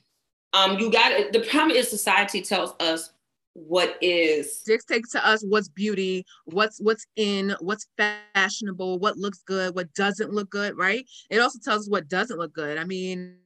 um, 0.53 0.79
you 0.79 0.91
got 0.91 1.11
it. 1.11 1.33
The 1.33 1.41
problem 1.41 1.71
is 1.71 1.89
society 1.89 2.41
tells 2.41 2.73
us 2.79 3.11
what 3.53 3.97
is 4.01 4.63
dictates 4.65 5.11
to 5.11 5.25
us 5.25 5.43
what's 5.47 5.69
beauty, 5.69 6.25
what's 6.45 6.79
what's 6.79 7.05
in, 7.15 7.55
what's 7.59 7.87
fashionable, 7.97 8.97
what 8.99 9.17
looks 9.17 9.43
good, 9.45 9.75
what 9.75 9.93
doesn't 9.93 10.31
look 10.31 10.49
good, 10.49 10.75
right? 10.75 11.05
It 11.29 11.39
also 11.39 11.59
tells 11.63 11.83
us 11.83 11.89
what 11.89 12.07
doesn't 12.07 12.39
look 12.39 12.53
good. 12.53 12.77
I 12.77 12.83
mean, 12.83 13.37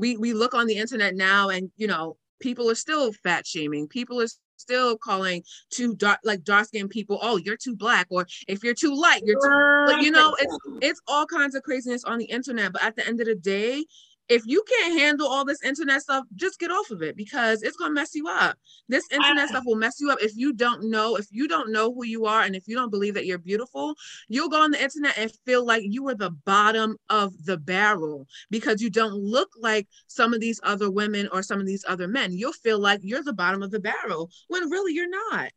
we 0.00 0.16
we 0.16 0.32
look 0.32 0.54
on 0.54 0.66
the 0.66 0.76
internet 0.76 1.14
now, 1.14 1.50
and 1.50 1.70
you 1.76 1.86
know, 1.86 2.16
people 2.40 2.70
are 2.70 2.74
still 2.74 3.12
fat 3.12 3.46
shaming. 3.46 3.86
People 3.86 4.20
are 4.20 4.28
still 4.56 4.96
calling 4.98 5.42
too 5.70 5.94
dark 5.94 6.18
like 6.22 6.44
dark 6.44 6.66
skinned 6.66 6.90
people 6.90 7.18
oh 7.22 7.38
you're 7.38 7.56
too 7.56 7.74
black 7.74 8.06
or 8.10 8.26
if 8.46 8.62
you're 8.62 8.74
too 8.74 8.94
light 8.94 9.22
you're 9.24 9.40
too 9.40 9.86
but 9.90 10.02
you 10.02 10.10
know 10.10 10.36
it's 10.38 10.58
it's 10.82 11.00
all 11.08 11.24
kinds 11.24 11.54
of 11.54 11.62
craziness 11.62 12.04
on 12.04 12.18
the 12.18 12.26
internet 12.26 12.70
but 12.70 12.84
at 12.84 12.94
the 12.94 13.06
end 13.08 13.20
of 13.20 13.26
the 13.26 13.34
day 13.34 13.82
if 14.30 14.46
you 14.46 14.62
can't 14.62 14.98
handle 14.98 15.26
all 15.26 15.44
this 15.44 15.62
internet 15.62 16.00
stuff, 16.00 16.24
just 16.36 16.60
get 16.60 16.70
off 16.70 16.92
of 16.92 17.02
it 17.02 17.16
because 17.16 17.64
it's 17.64 17.76
gonna 17.76 17.92
mess 17.92 18.14
you 18.14 18.28
up. 18.28 18.56
This 18.88 19.04
internet 19.10 19.48
stuff 19.48 19.64
will 19.66 19.74
mess 19.74 19.96
you 20.00 20.08
up 20.10 20.22
if 20.22 20.36
you 20.36 20.52
don't 20.52 20.88
know, 20.88 21.16
if 21.16 21.26
you 21.32 21.48
don't 21.48 21.72
know 21.72 21.92
who 21.92 22.04
you 22.04 22.26
are 22.26 22.42
and 22.42 22.54
if 22.54 22.68
you 22.68 22.76
don't 22.76 22.90
believe 22.90 23.14
that 23.14 23.26
you're 23.26 23.38
beautiful, 23.38 23.96
you'll 24.28 24.48
go 24.48 24.62
on 24.62 24.70
the 24.70 24.80
internet 24.80 25.18
and 25.18 25.32
feel 25.44 25.66
like 25.66 25.82
you 25.84 26.06
are 26.08 26.14
the 26.14 26.30
bottom 26.30 26.96
of 27.08 27.32
the 27.44 27.58
barrel 27.58 28.28
because 28.50 28.80
you 28.80 28.88
don't 28.88 29.14
look 29.14 29.50
like 29.58 29.88
some 30.06 30.32
of 30.32 30.40
these 30.40 30.60
other 30.62 30.92
women 30.92 31.28
or 31.32 31.42
some 31.42 31.58
of 31.58 31.66
these 31.66 31.84
other 31.88 32.06
men. 32.06 32.32
You'll 32.32 32.52
feel 32.52 32.78
like 32.78 33.00
you're 33.02 33.24
the 33.24 33.32
bottom 33.32 33.64
of 33.64 33.72
the 33.72 33.80
barrel 33.80 34.30
when 34.46 34.70
really 34.70 34.94
you're 34.94 35.10
not. 35.10 35.50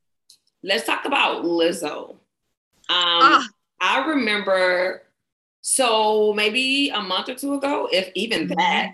Let's 0.63 0.88
talk 0.88 1.06
about 1.06 1.44
Lizzo. 1.44 2.10
Um, 2.10 2.18
ah. 2.89 3.48
I 3.80 4.08
remember 4.08 5.03
so 5.63 6.34
maybe 6.34 6.89
a 6.89 7.01
month 7.01 7.29
or 7.29 7.36
two 7.36 7.55
ago, 7.55 7.89
if 7.91 8.12
even 8.13 8.48
mm-hmm. 8.48 8.60
that, 8.60 8.93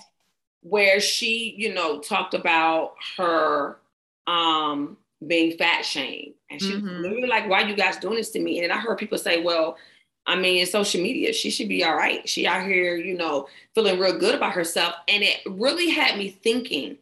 where 0.62 1.02
she, 1.02 1.54
you 1.58 1.74
know, 1.74 2.00
talked 2.00 2.34
about 2.34 2.94
her 3.18 3.80
um 4.28 4.96
being 5.26 5.58
fat 5.58 5.84
shamed. 5.84 6.34
And 6.50 6.62
she 6.62 6.72
mm-hmm. 6.72 6.86
was 6.86 6.96
literally 7.02 7.28
like, 7.28 7.50
why 7.50 7.62
you 7.62 7.76
guys 7.76 7.98
doing 7.98 8.16
this 8.16 8.32
to 8.32 8.40
me? 8.40 8.64
And 8.64 8.72
I 8.72 8.78
heard 8.78 8.98
people 8.98 9.18
say, 9.18 9.42
well, 9.44 9.78
I 10.26 10.36
mean, 10.36 10.60
in 10.60 10.66
social 10.66 11.02
media, 11.02 11.34
she 11.34 11.50
should 11.50 11.68
be 11.68 11.84
all 11.84 11.96
right. 11.96 12.28
She 12.28 12.48
out 12.48 12.66
here, 12.66 12.96
you 12.96 13.18
know, 13.18 13.48
feeling 13.76 14.00
real 14.00 14.18
good 14.18 14.36
about 14.36 14.54
herself. 14.54 14.94
And 15.08 15.24
it 15.24 15.40
really 15.46 15.90
had 15.90 16.18
me 16.18 16.30
thinking, 16.30 16.98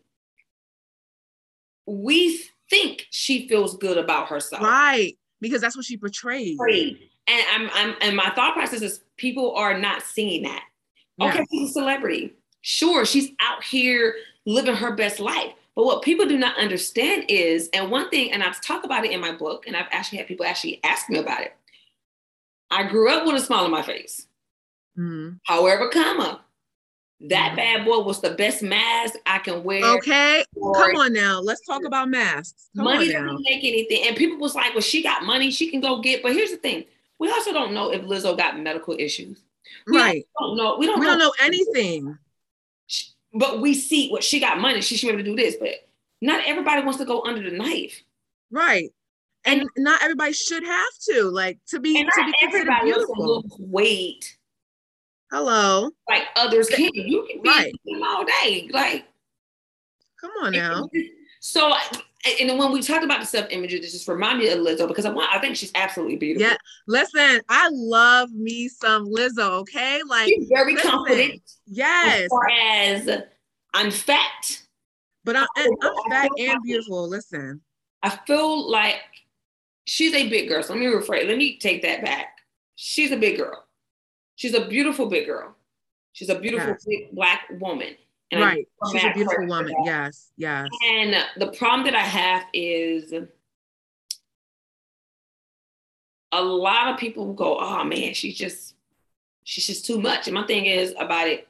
we 1.85 2.41
think 2.69 3.05
she 3.11 3.47
feels 3.47 3.77
good 3.77 3.97
about 3.97 4.29
herself. 4.29 4.63
Right. 4.63 5.17
Because 5.39 5.61
that's 5.61 5.75
what 5.75 5.85
she 5.85 5.97
portrays. 5.97 6.57
Right. 6.59 6.97
And 7.27 7.43
I'm, 7.53 7.69
I'm 7.73 7.95
and 8.01 8.15
my 8.15 8.29
thought 8.31 8.53
process 8.53 8.81
is 8.81 9.01
people 9.17 9.55
are 9.55 9.77
not 9.77 10.03
seeing 10.03 10.43
that. 10.43 10.63
Yeah. 11.17 11.29
Okay, 11.29 11.45
she's 11.51 11.71
a 11.71 11.73
celebrity. 11.73 12.33
Sure, 12.61 13.05
she's 13.05 13.31
out 13.39 13.63
here 13.63 14.15
living 14.45 14.75
her 14.75 14.95
best 14.95 15.19
life. 15.19 15.53
But 15.75 15.85
what 15.85 16.01
people 16.01 16.25
do 16.25 16.37
not 16.37 16.57
understand 16.57 17.25
is, 17.29 17.69
and 17.71 17.91
one 17.91 18.09
thing, 18.09 18.31
and 18.31 18.41
I've 18.41 18.61
talked 18.61 18.85
about 18.85 19.05
it 19.05 19.11
in 19.11 19.21
my 19.21 19.31
book, 19.31 19.67
and 19.67 19.75
I've 19.75 19.85
actually 19.91 20.17
had 20.17 20.27
people 20.27 20.45
actually 20.45 20.79
ask 20.83 21.09
me 21.09 21.19
about 21.19 21.41
it. 21.41 21.55
I 22.71 22.83
grew 22.83 23.11
up 23.11 23.25
with 23.25 23.35
a 23.35 23.39
smile 23.39 23.65
on 23.65 23.71
my 23.71 23.83
face. 23.83 24.25
Mm-hmm. 24.97 25.35
However, 25.43 25.89
comma, 25.89 26.41
that 27.21 27.49
mm-hmm. 27.49 27.55
bad 27.55 27.85
boy 27.85 27.99
was 27.99 28.21
the 28.21 28.31
best 28.31 28.63
mask 28.63 29.15
I 29.25 29.37
can 29.39 29.63
wear. 29.63 29.83
Okay, 29.97 30.43
come 30.55 30.95
on 30.95 31.13
now. 31.13 31.39
Let's 31.39 31.65
talk 31.65 31.85
about 31.85 32.09
masks. 32.09 32.69
Come 32.75 32.85
money 32.85 33.11
doesn't 33.11 33.41
make 33.43 33.63
anything. 33.63 34.07
And 34.07 34.15
people 34.15 34.37
was 34.37 34.55
like, 34.55 34.73
well, 34.73 34.81
she 34.81 35.03
got 35.03 35.25
money, 35.25 35.51
she 35.51 35.69
can 35.69 35.79
go 35.79 36.01
get. 36.01 36.23
But 36.23 36.33
here's 36.33 36.51
the 36.51 36.57
thing: 36.57 36.85
we 37.19 37.31
also 37.31 37.53
don't 37.53 37.73
know 37.73 37.91
if 37.91 38.01
Lizzo 38.03 38.37
got 38.37 38.59
medical 38.59 38.95
issues. 38.97 39.41
We 39.87 39.97
right. 39.97 40.25
Don't 40.39 40.57
know. 40.57 40.77
We 40.77 40.85
don't. 40.85 40.99
We 40.99 41.05
know. 41.05 41.11
don't 41.13 41.19
know 41.19 41.33
anything. 41.41 42.17
But 43.33 43.61
we 43.61 43.73
see 43.73 44.09
what 44.09 44.23
she 44.23 44.39
got 44.39 44.59
money. 44.59 44.81
She 44.81 44.95
should 44.97 45.07
be 45.07 45.13
able 45.13 45.23
to 45.23 45.29
do 45.31 45.35
this. 45.35 45.55
But 45.59 45.87
not 46.21 46.43
everybody 46.45 46.81
wants 46.83 46.99
to 46.99 47.05
go 47.05 47.23
under 47.23 47.47
the 47.49 47.55
knife. 47.55 48.01
Right. 48.51 48.91
And, 49.45 49.61
and 49.61 49.69
not 49.77 50.01
everybody 50.01 50.33
should 50.33 50.63
have 50.63 50.93
to 51.09 51.23
like 51.23 51.59
to 51.67 51.79
be 51.79 51.99
And 51.99 52.09
to 52.09 52.25
be 52.25 52.33
considered 52.41 52.73
beautiful. 52.83 53.43
weight. 53.59 54.37
Hello. 55.31 55.91
Like 56.09 56.23
others 56.35 56.69
can. 56.69 56.89
You 56.93 57.27
can 57.29 57.41
be 57.41 57.49
right. 57.49 57.73
all 58.05 58.25
day. 58.25 58.69
Like, 58.71 59.05
come 60.19 60.31
on 60.41 60.53
now. 60.53 60.89
So 61.39 61.73
and 62.39 62.57
when 62.57 62.71
we 62.71 62.81
talk 62.81 63.03
about 63.03 63.19
the 63.19 63.25
self 63.25 63.47
image, 63.49 63.73
it 63.73 63.81
just 63.81 64.07
remind 64.07 64.39
me 64.39 64.49
of 64.49 64.59
Lizzo 64.59 64.87
because 64.87 65.05
I 65.05 65.09
want 65.09 65.33
I 65.33 65.39
think 65.39 65.55
she's 65.55 65.71
absolutely 65.75 66.15
beautiful. 66.17 66.47
Yeah, 66.47 66.57
listen, 66.87 67.41
I 67.49 67.69
love 67.71 68.31
me 68.31 68.67
some 68.67 69.07
Lizzo. 69.07 69.61
Okay, 69.61 70.01
like 70.07 70.27
she's 70.27 70.47
very 70.47 70.73
listen. 70.75 70.91
confident. 70.91 71.41
Yes, 71.65 72.21
as 72.21 72.27
far 72.29 72.49
as 72.49 73.09
I'm 73.73 73.91
fat, 73.91 74.61
but 75.23 75.35
I'm, 75.35 75.47
I'm 75.57 75.93
fat 76.09 76.29
and 76.37 76.63
beautiful. 76.63 77.07
Listen, 77.07 77.61
I 78.03 78.09
feel 78.25 78.69
like 78.69 79.01
she's 79.85 80.13
a 80.13 80.29
big 80.29 80.49
girl. 80.49 80.63
So 80.63 80.73
let 80.73 80.79
me 80.79 80.87
rephrase. 80.87 81.27
Let 81.27 81.37
me 81.37 81.57
take 81.57 81.81
that 81.81 82.03
back. 82.03 82.39
She's 82.75 83.11
a 83.11 83.17
big 83.17 83.37
girl. 83.37 83.65
She's 84.35 84.53
a 84.53 84.67
beautiful 84.67 85.07
big 85.07 85.25
girl. 85.25 85.55
She's 86.13 86.29
a 86.29 86.39
beautiful 86.39 86.69
yes. 86.69 86.85
big 86.85 87.11
black 87.15 87.41
woman. 87.59 87.95
And 88.31 88.41
right. 88.41 88.67
She's 88.91 89.03
a 89.03 89.13
beautiful 89.13 89.47
woman. 89.47 89.73
Yes. 89.85 90.31
Yes. 90.37 90.67
And 90.85 91.15
the 91.37 91.47
problem 91.47 91.85
that 91.85 91.95
I 91.95 92.03
have 92.03 92.45
is 92.53 93.13
a 96.31 96.41
lot 96.41 96.89
of 96.93 96.99
people 96.99 97.33
go, 97.33 97.57
oh 97.59 97.83
man, 97.83 98.13
she's 98.13 98.37
just 98.37 98.75
she's 99.43 99.65
just 99.65 99.85
too 99.85 99.99
much. 99.99 100.27
And 100.27 100.35
my 100.35 100.45
thing 100.45 100.65
is 100.65 100.93
about 100.99 101.27
it, 101.27 101.47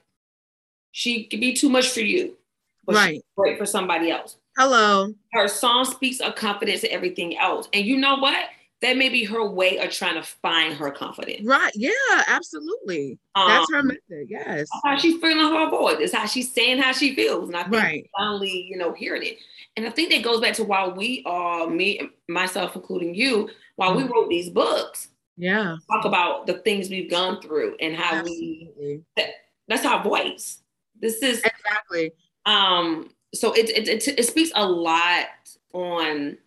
she 0.91 1.25
could 1.25 1.39
be 1.39 1.53
too 1.53 1.69
much 1.69 1.89
for 1.89 2.01
you. 2.01 2.37
But 2.85 2.95
right. 2.95 3.25
great 3.35 3.57
for 3.57 3.65
somebody 3.65 4.11
else. 4.11 4.37
Hello. 4.57 5.13
Her 5.33 5.47
song 5.47 5.85
speaks 5.85 6.19
of 6.19 6.35
confidence 6.35 6.83
and 6.83 6.91
everything 6.91 7.37
else. 7.37 7.67
And 7.73 7.85
you 7.85 7.97
know 7.97 8.17
what? 8.17 8.45
That 8.81 8.95
may 8.95 9.09
be 9.09 9.23
her 9.23 9.49
way 9.49 9.79
of 9.79 9.91
trying 9.91 10.15
to 10.15 10.23
find 10.23 10.73
her 10.75 10.91
confidence. 10.91 11.45
Right. 11.47 11.71
Yeah, 11.75 11.91
absolutely. 12.27 13.17
Um, 13.33 13.47
That's 13.47 13.71
her 13.73 13.83
method. 13.83 14.27
Yes. 14.29 14.67
how 14.85 14.97
she's 14.97 15.19
feeling 15.19 15.39
her 15.39 15.69
voice. 15.69 15.97
It's 15.99 16.13
how 16.13 16.27
she's 16.27 16.53
saying 16.53 16.79
how 16.79 16.91
she 16.91 17.15
feels. 17.15 17.49
And 17.49 17.57
I 17.57 17.63
think 17.63 17.75
right. 17.75 18.09
finally, 18.15 18.67
you 18.69 18.77
know, 18.77 18.93
hearing 18.93 19.23
it. 19.23 19.37
And 19.75 19.85
I 19.87 19.89
think 19.89 20.11
that 20.11 20.23
goes 20.23 20.41
back 20.41 20.53
to 20.55 20.63
why 20.63 20.87
we 20.87 21.23
all, 21.25 21.67
me, 21.67 22.01
myself, 22.29 22.75
including 22.75 23.15
you, 23.15 23.49
while 23.77 23.95
mm-hmm. 23.95 24.07
we 24.07 24.13
wrote 24.13 24.29
these 24.29 24.49
books, 24.49 25.07
Yeah. 25.37 25.77
Talk 25.91 26.05
about 26.05 26.47
the 26.47 26.53
things 26.53 26.89
we've 26.89 27.09
gone 27.09 27.41
through 27.41 27.77
and 27.79 27.95
how 27.95 28.15
Absolutely. 28.15 28.73
we 28.79 29.01
that, 29.15 29.29
that's 29.67 29.85
our 29.85 30.03
voice. 30.03 30.61
This 30.99 31.21
is 31.21 31.43
exactly. 31.43 32.11
Um, 32.45 33.11
so 33.33 33.53
it, 33.53 33.69
it 33.69 33.87
it 33.87 34.07
it 34.07 34.23
speaks 34.25 34.51
a 34.55 34.67
lot 34.67 35.27
on 35.73 36.37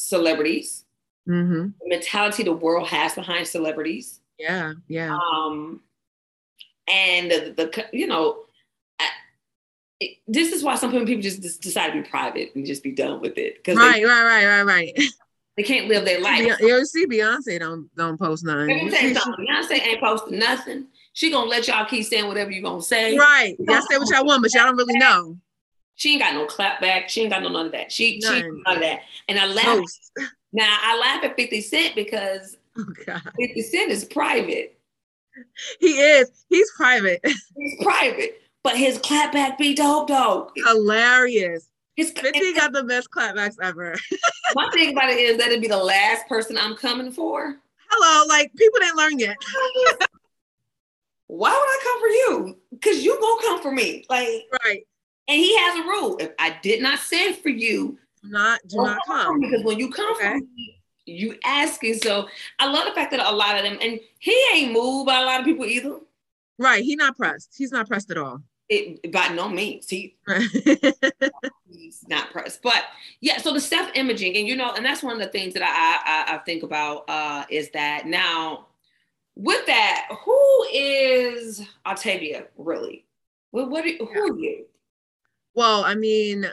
celebrities, 0.00 0.84
mm-hmm. 1.28 1.68
the 1.80 1.88
mentality 1.88 2.42
the 2.42 2.52
world 2.52 2.88
has 2.88 3.14
behind 3.14 3.46
celebrities. 3.46 4.20
Yeah, 4.38 4.72
yeah. 4.88 5.16
Um, 5.16 5.80
and 6.88 7.30
the, 7.30 7.54
the 7.56 7.86
you 7.92 8.06
know, 8.06 8.44
it, 10.00 10.16
this 10.26 10.52
is 10.52 10.64
why 10.64 10.76
some 10.76 10.90
people 10.90 11.22
just, 11.22 11.42
just 11.42 11.60
decide 11.60 11.88
to 11.88 12.02
be 12.02 12.08
private 12.08 12.54
and 12.54 12.64
just 12.64 12.82
be 12.82 12.92
done 12.92 13.20
with 13.20 13.36
it. 13.36 13.56
Because 13.56 13.76
right, 13.76 14.00
they, 14.00 14.04
right, 14.04 14.24
right, 14.24 14.46
right, 14.46 14.62
right. 14.62 14.98
They 15.56 15.62
can't 15.62 15.88
live 15.88 16.06
their 16.06 16.20
life. 16.20 16.58
You 16.60 16.86
see, 16.86 17.06
Beyonce 17.06 17.58
don't 17.58 17.94
don't 17.94 18.18
post 18.18 18.44
nothing. 18.44 18.68
Let 18.68 18.84
me 18.84 18.90
tell 18.90 19.02
you 19.02 19.14
something. 19.14 19.46
Beyonce 19.46 19.86
ain't 19.86 20.00
posting 20.00 20.38
nothing. 20.38 20.86
She 21.12 21.30
gonna 21.30 21.50
let 21.50 21.68
y'all 21.68 21.84
keep 21.84 22.06
saying 22.06 22.26
whatever 22.26 22.50
you 22.50 22.62
gonna 22.62 22.80
say. 22.80 23.18
Right. 23.18 23.56
Y'all 23.58 23.82
say 23.82 23.98
what 23.98 24.08
y'all 24.10 24.24
want, 24.24 24.42
but 24.42 24.54
y'all 24.54 24.64
don't 24.64 24.76
really 24.76 24.98
know. 24.98 25.36
She 26.00 26.12
ain't 26.12 26.22
got 26.22 26.32
no 26.32 26.46
clap 26.46 26.80
back. 26.80 27.10
She 27.10 27.20
ain't 27.20 27.30
got 27.30 27.42
no 27.42 27.50
none 27.50 27.66
of 27.66 27.72
that. 27.72 27.92
She 27.92 28.20
none. 28.22 28.36
she 28.36 28.42
none 28.42 28.76
of 28.76 28.80
that. 28.80 29.00
And 29.28 29.38
I 29.38 29.44
laugh. 29.44 29.84
Now 30.50 30.78
I 30.82 30.98
laugh 30.98 31.22
at 31.22 31.36
50 31.36 31.60
Cent 31.60 31.94
because 31.94 32.56
oh, 32.78 32.86
God. 33.04 33.20
50 33.38 33.60
Cent 33.60 33.90
is 33.90 34.06
private. 34.06 34.80
He 35.78 35.88
is. 36.00 36.46
He's 36.48 36.70
private. 36.74 37.20
He's 37.22 37.84
private. 37.84 38.40
But 38.62 38.78
his 38.78 38.98
clapback 38.98 39.58
be 39.58 39.74
dope 39.74 40.08
dope. 40.08 40.52
Hilarious. 40.56 41.68
His 41.96 42.12
50 42.12 42.54
got 42.54 42.72
the 42.72 42.84
best 42.84 43.10
clapbacks 43.10 43.56
ever. 43.60 43.94
My 44.54 44.70
thing 44.72 44.92
about 44.92 45.10
it 45.10 45.18
is 45.18 45.36
that 45.36 45.48
it'd 45.48 45.60
be 45.60 45.68
the 45.68 45.76
last 45.76 46.26
person 46.28 46.56
I'm 46.56 46.76
coming 46.76 47.12
for. 47.12 47.56
Hello, 47.90 48.26
like 48.26 48.50
people 48.54 48.80
didn't 48.80 48.96
learn 48.96 49.18
yet. 49.18 49.36
Why 51.26 51.50
would 51.50 51.56
I 51.56 51.78
come 51.82 52.00
for 52.00 52.08
you? 52.08 52.58
Because 52.70 53.04
you 53.04 53.18
gonna 53.20 53.42
come 53.42 53.62
for 53.62 53.70
me. 53.70 54.06
Like 54.08 54.46
right. 54.64 54.86
And 55.30 55.38
he 55.38 55.56
has 55.58 55.78
a 55.78 55.82
rule. 55.88 56.16
If 56.18 56.32
I 56.40 56.58
did 56.60 56.82
not 56.82 56.98
send 56.98 57.36
for 57.36 57.50
you, 57.50 57.96
do 58.20 58.30
not 58.30 58.58
do 58.66 58.78
not 58.78 58.98
come. 59.06 59.40
Because 59.40 59.62
when 59.62 59.78
you 59.78 59.88
come 59.88 60.12
okay. 60.16 60.32
for 60.32 60.38
me, 60.38 60.82
you 61.06 61.36
asking. 61.44 61.94
So 61.94 62.26
I 62.58 62.68
love 62.68 62.86
the 62.86 62.92
fact 62.92 63.12
that 63.12 63.20
a 63.20 63.30
lot 63.30 63.56
of 63.56 63.62
them, 63.62 63.78
and 63.80 64.00
he 64.18 64.36
ain't 64.52 64.72
moved 64.72 65.06
by 65.06 65.20
a 65.20 65.24
lot 65.24 65.38
of 65.38 65.46
people 65.46 65.66
either. 65.66 66.00
Right. 66.58 66.82
He 66.82 66.96
not 66.96 67.16
pressed. 67.16 67.54
He's 67.56 67.70
not 67.70 67.86
pressed 67.86 68.10
at 68.10 68.18
all. 68.18 68.42
It, 68.68 69.12
by 69.12 69.28
no 69.28 69.48
means. 69.48 69.88
He 69.88 70.16
he's 71.70 72.04
not 72.08 72.32
pressed. 72.32 72.60
But 72.62 72.82
yeah, 73.20 73.38
so 73.38 73.52
the 73.52 73.60
self 73.60 73.88
imaging, 73.94 74.36
and 74.36 74.48
you 74.48 74.56
know, 74.56 74.72
and 74.74 74.84
that's 74.84 75.02
one 75.02 75.12
of 75.14 75.20
the 75.20 75.28
things 75.28 75.54
that 75.54 75.62
I 75.62 76.32
I, 76.32 76.34
I 76.34 76.38
think 76.38 76.64
about 76.64 77.04
uh, 77.08 77.44
is 77.48 77.70
that 77.70 78.06
now 78.06 78.66
with 79.36 79.64
that, 79.66 80.08
who 80.24 80.66
is 80.72 81.62
Octavia 81.86 82.46
really? 82.56 83.06
What, 83.52 83.70
what 83.70 83.84
are, 83.84 83.96
who 83.96 84.32
are 84.32 84.36
you? 84.36 84.66
Well, 85.60 85.84
I 85.84 85.94
mean, 85.94 86.46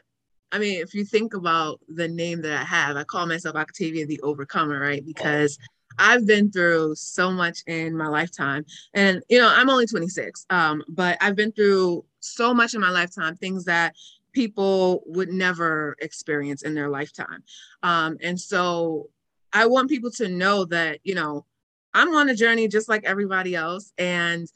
I 0.52 0.60
mean, 0.60 0.82
if 0.82 0.94
you 0.94 1.06
think 1.06 1.34
about 1.34 1.80
the 1.88 2.10
name 2.10 2.42
that 2.42 2.60
I 2.60 2.66
have, 2.66 2.98
I 2.98 3.06
call 3.06 3.26
myself 3.26 3.56
Octavia 3.56 4.06
the 4.06 4.20
Overcomer, 4.20 4.82
right? 4.82 5.02
Because 5.06 5.58
I've 5.98 6.28
been 6.28 6.52
through 6.52 6.96
so 6.96 7.32
much 7.32 7.60
in 7.68 7.96
my 7.96 8.10
lifetime. 8.10 8.66
And, 8.94 9.24
you 9.30 9.40
know, 9.40 9.48
I'm 9.50 9.70
only 9.70 9.86
26, 9.86 10.46
um, 10.50 10.84
but 10.90 11.18
I've 11.22 11.38
been 11.38 11.54
through 11.54 12.04
so 12.20 12.54
much 12.54 12.74
in 12.74 12.82
my 12.82 12.90
lifetime, 12.90 13.38
things 13.38 13.64
that 13.64 13.96
people 14.34 15.04
would 15.06 15.30
never 15.30 15.96
experience 16.02 16.64
in 16.64 16.76
their 16.76 16.90
lifetime. 16.90 17.44
Um, 17.84 18.18
and 18.22 18.38
so 18.38 19.10
I 19.54 19.68
want 19.68 19.88
people 19.88 20.12
to 20.18 20.28
know 20.28 20.66
that, 20.66 21.00
you 21.06 21.16
know, 21.16 21.46
I'm 21.94 22.14
on 22.14 22.28
a 22.28 22.36
journey 22.36 22.68
just 22.68 22.90
like 22.90 23.06
everybody 23.06 23.56
else. 23.56 23.94
And, 23.98 24.52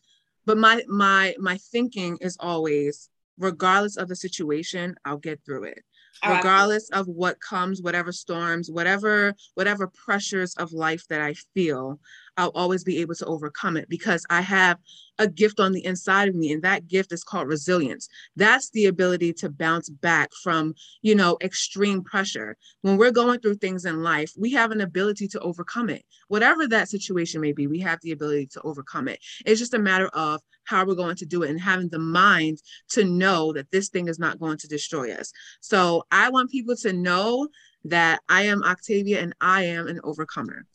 but 0.45 0.57
my, 0.57 0.83
my, 0.89 1.35
my 1.39 1.55
thinking 1.55 2.17
is 2.19 2.35
always, 2.37 3.07
regardless 3.41 3.97
of 3.97 4.07
the 4.07 4.15
situation, 4.15 4.95
I'll 5.05 5.17
get 5.17 5.41
through 5.45 5.65
it. 5.65 5.79
Regardless 6.25 6.89
of 6.91 7.07
what 7.07 7.39
comes 7.41 7.81
whatever 7.81 8.11
storms 8.11 8.69
whatever 8.69 9.33
whatever 9.55 9.87
pressures 9.87 10.53
of 10.55 10.71
life 10.71 11.03
that 11.09 11.19
i 11.21 11.33
feel 11.55 11.99
i'll 12.37 12.49
always 12.49 12.83
be 12.83 12.97
able 12.99 13.15
to 13.15 13.25
overcome 13.25 13.77
it 13.77 13.87
because 13.89 14.25
i 14.29 14.41
have 14.41 14.77
a 15.21 15.27
gift 15.27 15.59
on 15.59 15.71
the 15.71 15.85
inside 15.85 16.27
of 16.27 16.35
me 16.35 16.51
and 16.51 16.63
that 16.63 16.87
gift 16.87 17.11
is 17.11 17.23
called 17.23 17.47
resilience. 17.47 18.09
That's 18.35 18.71
the 18.71 18.87
ability 18.87 19.33
to 19.33 19.49
bounce 19.49 19.87
back 19.87 20.31
from 20.43 20.73
you 21.01 21.15
know 21.15 21.37
extreme 21.41 22.03
pressure. 22.03 22.57
When 22.81 22.97
we're 22.97 23.11
going 23.11 23.39
through 23.39 23.55
things 23.55 23.85
in 23.85 24.01
life 24.03 24.31
we 24.37 24.51
have 24.53 24.71
an 24.71 24.81
ability 24.81 25.27
to 25.29 25.39
overcome 25.39 25.89
it. 25.89 26.03
Whatever 26.27 26.67
that 26.67 26.89
situation 26.89 27.39
may 27.39 27.51
be 27.51 27.67
we 27.67 27.79
have 27.79 27.99
the 28.01 28.11
ability 28.11 28.47
to 28.47 28.61
overcome 28.63 29.07
it. 29.07 29.19
It's 29.45 29.59
just 29.59 29.75
a 29.75 29.79
matter 29.79 30.07
of 30.07 30.41
how 30.63 30.85
we're 30.85 30.95
going 30.95 31.17
to 31.17 31.25
do 31.25 31.43
it 31.43 31.49
and 31.49 31.59
having 31.59 31.89
the 31.89 31.99
mind 31.99 32.59
to 32.89 33.03
know 33.03 33.53
that 33.53 33.69
this 33.71 33.89
thing 33.89 34.07
is 34.07 34.19
not 34.19 34.39
going 34.39 34.57
to 34.57 34.67
destroy 34.67 35.13
us. 35.13 35.31
So 35.59 36.03
i 36.11 36.29
want 36.29 36.51
people 36.51 36.75
to 36.77 36.93
know 36.93 37.47
that 37.83 38.21
i 38.29 38.43
am 38.43 38.63
octavia 38.63 39.19
and 39.21 39.33
i 39.41 39.63
am 39.63 39.87
an 39.87 39.99
overcomer 40.03 40.65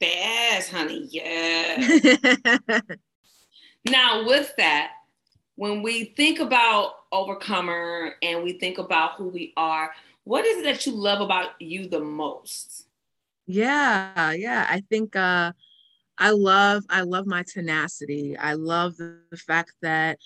yes 0.00 0.68
honey 0.70 1.08
yeah 1.10 2.80
Now, 3.84 4.26
with 4.26 4.52
that, 4.58 4.92
when 5.56 5.82
we 5.82 6.04
think 6.16 6.40
about 6.40 6.92
overcomer 7.12 8.14
and 8.22 8.42
we 8.42 8.52
think 8.58 8.78
about 8.78 9.14
who 9.14 9.28
we 9.28 9.52
are, 9.56 9.92
what 10.24 10.44
is 10.44 10.58
it 10.58 10.64
that 10.64 10.86
you 10.86 10.92
love 10.92 11.20
about 11.20 11.60
you 11.60 11.88
the 11.88 12.00
most? 12.00 12.86
Yeah, 13.46 14.32
yeah. 14.32 14.66
I 14.68 14.82
think 14.90 15.16
uh 15.16 15.52
I 16.18 16.30
love 16.30 16.84
I 16.90 17.02
love 17.02 17.26
my 17.26 17.44
tenacity. 17.44 18.36
I 18.36 18.54
love 18.54 18.96
the, 18.96 19.18
the 19.30 19.36
fact 19.36 19.72
that 19.82 20.18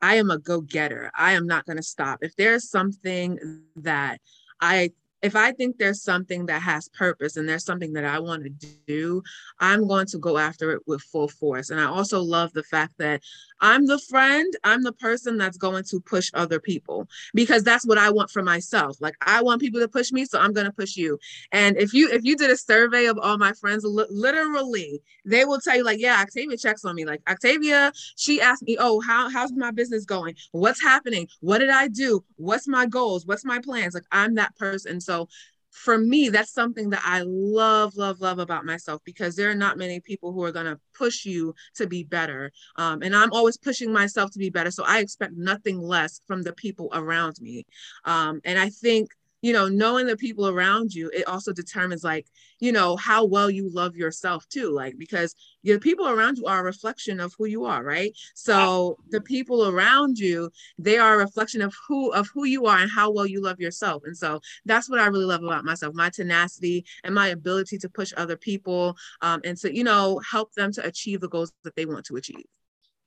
I 0.00 0.14
am 0.14 0.30
a 0.30 0.38
go-getter. 0.38 1.10
I 1.14 1.32
am 1.32 1.46
not 1.46 1.66
going 1.66 1.76
to 1.76 1.82
stop. 1.82 2.20
If 2.22 2.34
there's 2.36 2.70
something 2.70 3.38
that 3.76 4.18
I 4.62 4.92
if 5.22 5.36
I 5.36 5.52
think 5.52 5.76
there's 5.76 6.02
something 6.02 6.46
that 6.46 6.62
has 6.62 6.88
purpose 6.88 7.36
and 7.36 7.48
there's 7.48 7.64
something 7.64 7.92
that 7.92 8.04
I 8.04 8.18
want 8.18 8.44
to 8.44 8.50
do, 8.86 9.22
I'm 9.58 9.86
going 9.86 10.06
to 10.06 10.18
go 10.18 10.38
after 10.38 10.72
it 10.72 10.82
with 10.86 11.02
full 11.02 11.28
force. 11.28 11.70
And 11.70 11.80
I 11.80 11.84
also 11.84 12.20
love 12.20 12.52
the 12.52 12.62
fact 12.62 12.94
that 12.98 13.20
I'm 13.60 13.86
the 13.86 13.98
friend, 13.98 14.50
I'm 14.64 14.82
the 14.82 14.94
person 14.94 15.36
that's 15.36 15.58
going 15.58 15.84
to 15.90 16.00
push 16.00 16.30
other 16.32 16.58
people 16.58 17.06
because 17.34 17.62
that's 17.62 17.86
what 17.86 17.98
I 17.98 18.10
want 18.10 18.30
for 18.30 18.42
myself. 18.42 18.96
Like 19.00 19.14
I 19.20 19.42
want 19.42 19.60
people 19.60 19.80
to 19.80 19.88
push 19.88 20.12
me, 20.12 20.24
so 20.24 20.38
I'm 20.38 20.54
going 20.54 20.66
to 20.66 20.72
push 20.72 20.96
you. 20.96 21.18
And 21.52 21.76
if 21.76 21.92
you 21.92 22.10
if 22.10 22.24
you 22.24 22.36
did 22.36 22.50
a 22.50 22.56
survey 22.56 23.06
of 23.06 23.18
all 23.18 23.36
my 23.36 23.52
friends, 23.52 23.84
li- 23.84 24.06
literally, 24.08 25.02
they 25.26 25.44
will 25.44 25.60
tell 25.60 25.76
you 25.76 25.84
like, 25.84 26.00
yeah, 26.00 26.20
Octavia 26.22 26.56
checks 26.56 26.84
on 26.84 26.94
me. 26.94 27.04
Like 27.04 27.20
Octavia, 27.28 27.92
she 28.16 28.40
asked 28.40 28.62
me, 28.62 28.78
"Oh, 28.80 29.00
how 29.00 29.28
how's 29.28 29.52
my 29.52 29.70
business 29.70 30.06
going? 30.06 30.34
What's 30.52 30.82
happening? 30.82 31.28
What 31.40 31.58
did 31.58 31.70
I 31.70 31.88
do? 31.88 32.24
What's 32.36 32.66
my 32.66 32.86
goals? 32.86 33.26
What's 33.26 33.44
my 33.44 33.58
plans?" 33.58 33.94
Like 33.94 34.04
I'm 34.10 34.34
that 34.36 34.56
person. 34.56 35.00
So 35.00 35.09
for 35.70 35.96
me, 35.96 36.28
that's 36.28 36.52
something 36.52 36.90
that 36.90 37.02
I 37.04 37.22
love, 37.24 37.96
love, 37.96 38.20
love 38.20 38.38
about 38.38 38.64
myself 38.64 39.00
because 39.04 39.36
there 39.36 39.50
are 39.50 39.54
not 39.54 39.78
many 39.78 40.00
people 40.00 40.32
who 40.32 40.42
are 40.42 40.52
going 40.52 40.66
to 40.66 40.80
push 40.94 41.24
you 41.24 41.54
to 41.76 41.86
be 41.86 42.02
better. 42.02 42.50
Um, 42.76 43.02
and 43.02 43.14
I'm 43.14 43.32
always 43.32 43.56
pushing 43.56 43.92
myself 43.92 44.30
to 44.32 44.38
be 44.38 44.50
better. 44.50 44.70
So 44.70 44.84
I 44.84 44.98
expect 44.98 45.34
nothing 45.36 45.80
less 45.80 46.20
from 46.26 46.42
the 46.42 46.52
people 46.52 46.90
around 46.92 47.36
me. 47.40 47.66
Um, 48.04 48.40
and 48.44 48.58
I 48.58 48.70
think 48.70 49.10
you 49.42 49.52
know 49.52 49.68
knowing 49.68 50.06
the 50.06 50.16
people 50.16 50.48
around 50.48 50.92
you 50.92 51.10
it 51.14 51.26
also 51.26 51.52
determines 51.52 52.04
like 52.04 52.26
you 52.58 52.72
know 52.72 52.96
how 52.96 53.24
well 53.24 53.50
you 53.50 53.70
love 53.70 53.96
yourself 53.96 54.46
too 54.48 54.70
like 54.70 54.96
because 54.98 55.34
the 55.64 55.78
people 55.78 56.08
around 56.08 56.38
you 56.38 56.46
are 56.46 56.60
a 56.60 56.64
reflection 56.64 57.20
of 57.20 57.34
who 57.38 57.46
you 57.46 57.64
are 57.64 57.82
right? 57.82 58.16
So 58.34 58.96
the 59.10 59.20
people 59.20 59.68
around 59.68 60.18
you 60.18 60.50
they 60.78 60.98
are 60.98 61.14
a 61.14 61.18
reflection 61.18 61.62
of 61.62 61.74
who 61.88 62.12
of 62.12 62.28
who 62.34 62.44
you 62.44 62.66
are 62.66 62.78
and 62.78 62.90
how 62.90 63.10
well 63.10 63.26
you 63.26 63.42
love 63.42 63.60
yourself. 63.60 64.02
And 64.04 64.16
so 64.16 64.40
that's 64.64 64.88
what 64.88 65.00
i 65.00 65.06
really 65.06 65.24
love 65.24 65.42
about 65.42 65.64
myself 65.64 65.94
my 65.94 66.10
tenacity 66.10 66.84
and 67.04 67.14
my 67.14 67.28
ability 67.28 67.78
to 67.78 67.88
push 67.88 68.12
other 68.16 68.36
people 68.36 68.96
um, 69.22 69.40
and 69.44 69.56
to 69.58 69.74
you 69.74 69.84
know 69.84 70.20
help 70.30 70.52
them 70.54 70.72
to 70.72 70.84
achieve 70.86 71.20
the 71.20 71.28
goals 71.28 71.52
that 71.64 71.74
they 71.76 71.86
want 71.86 72.04
to 72.04 72.16
achieve 72.16 72.44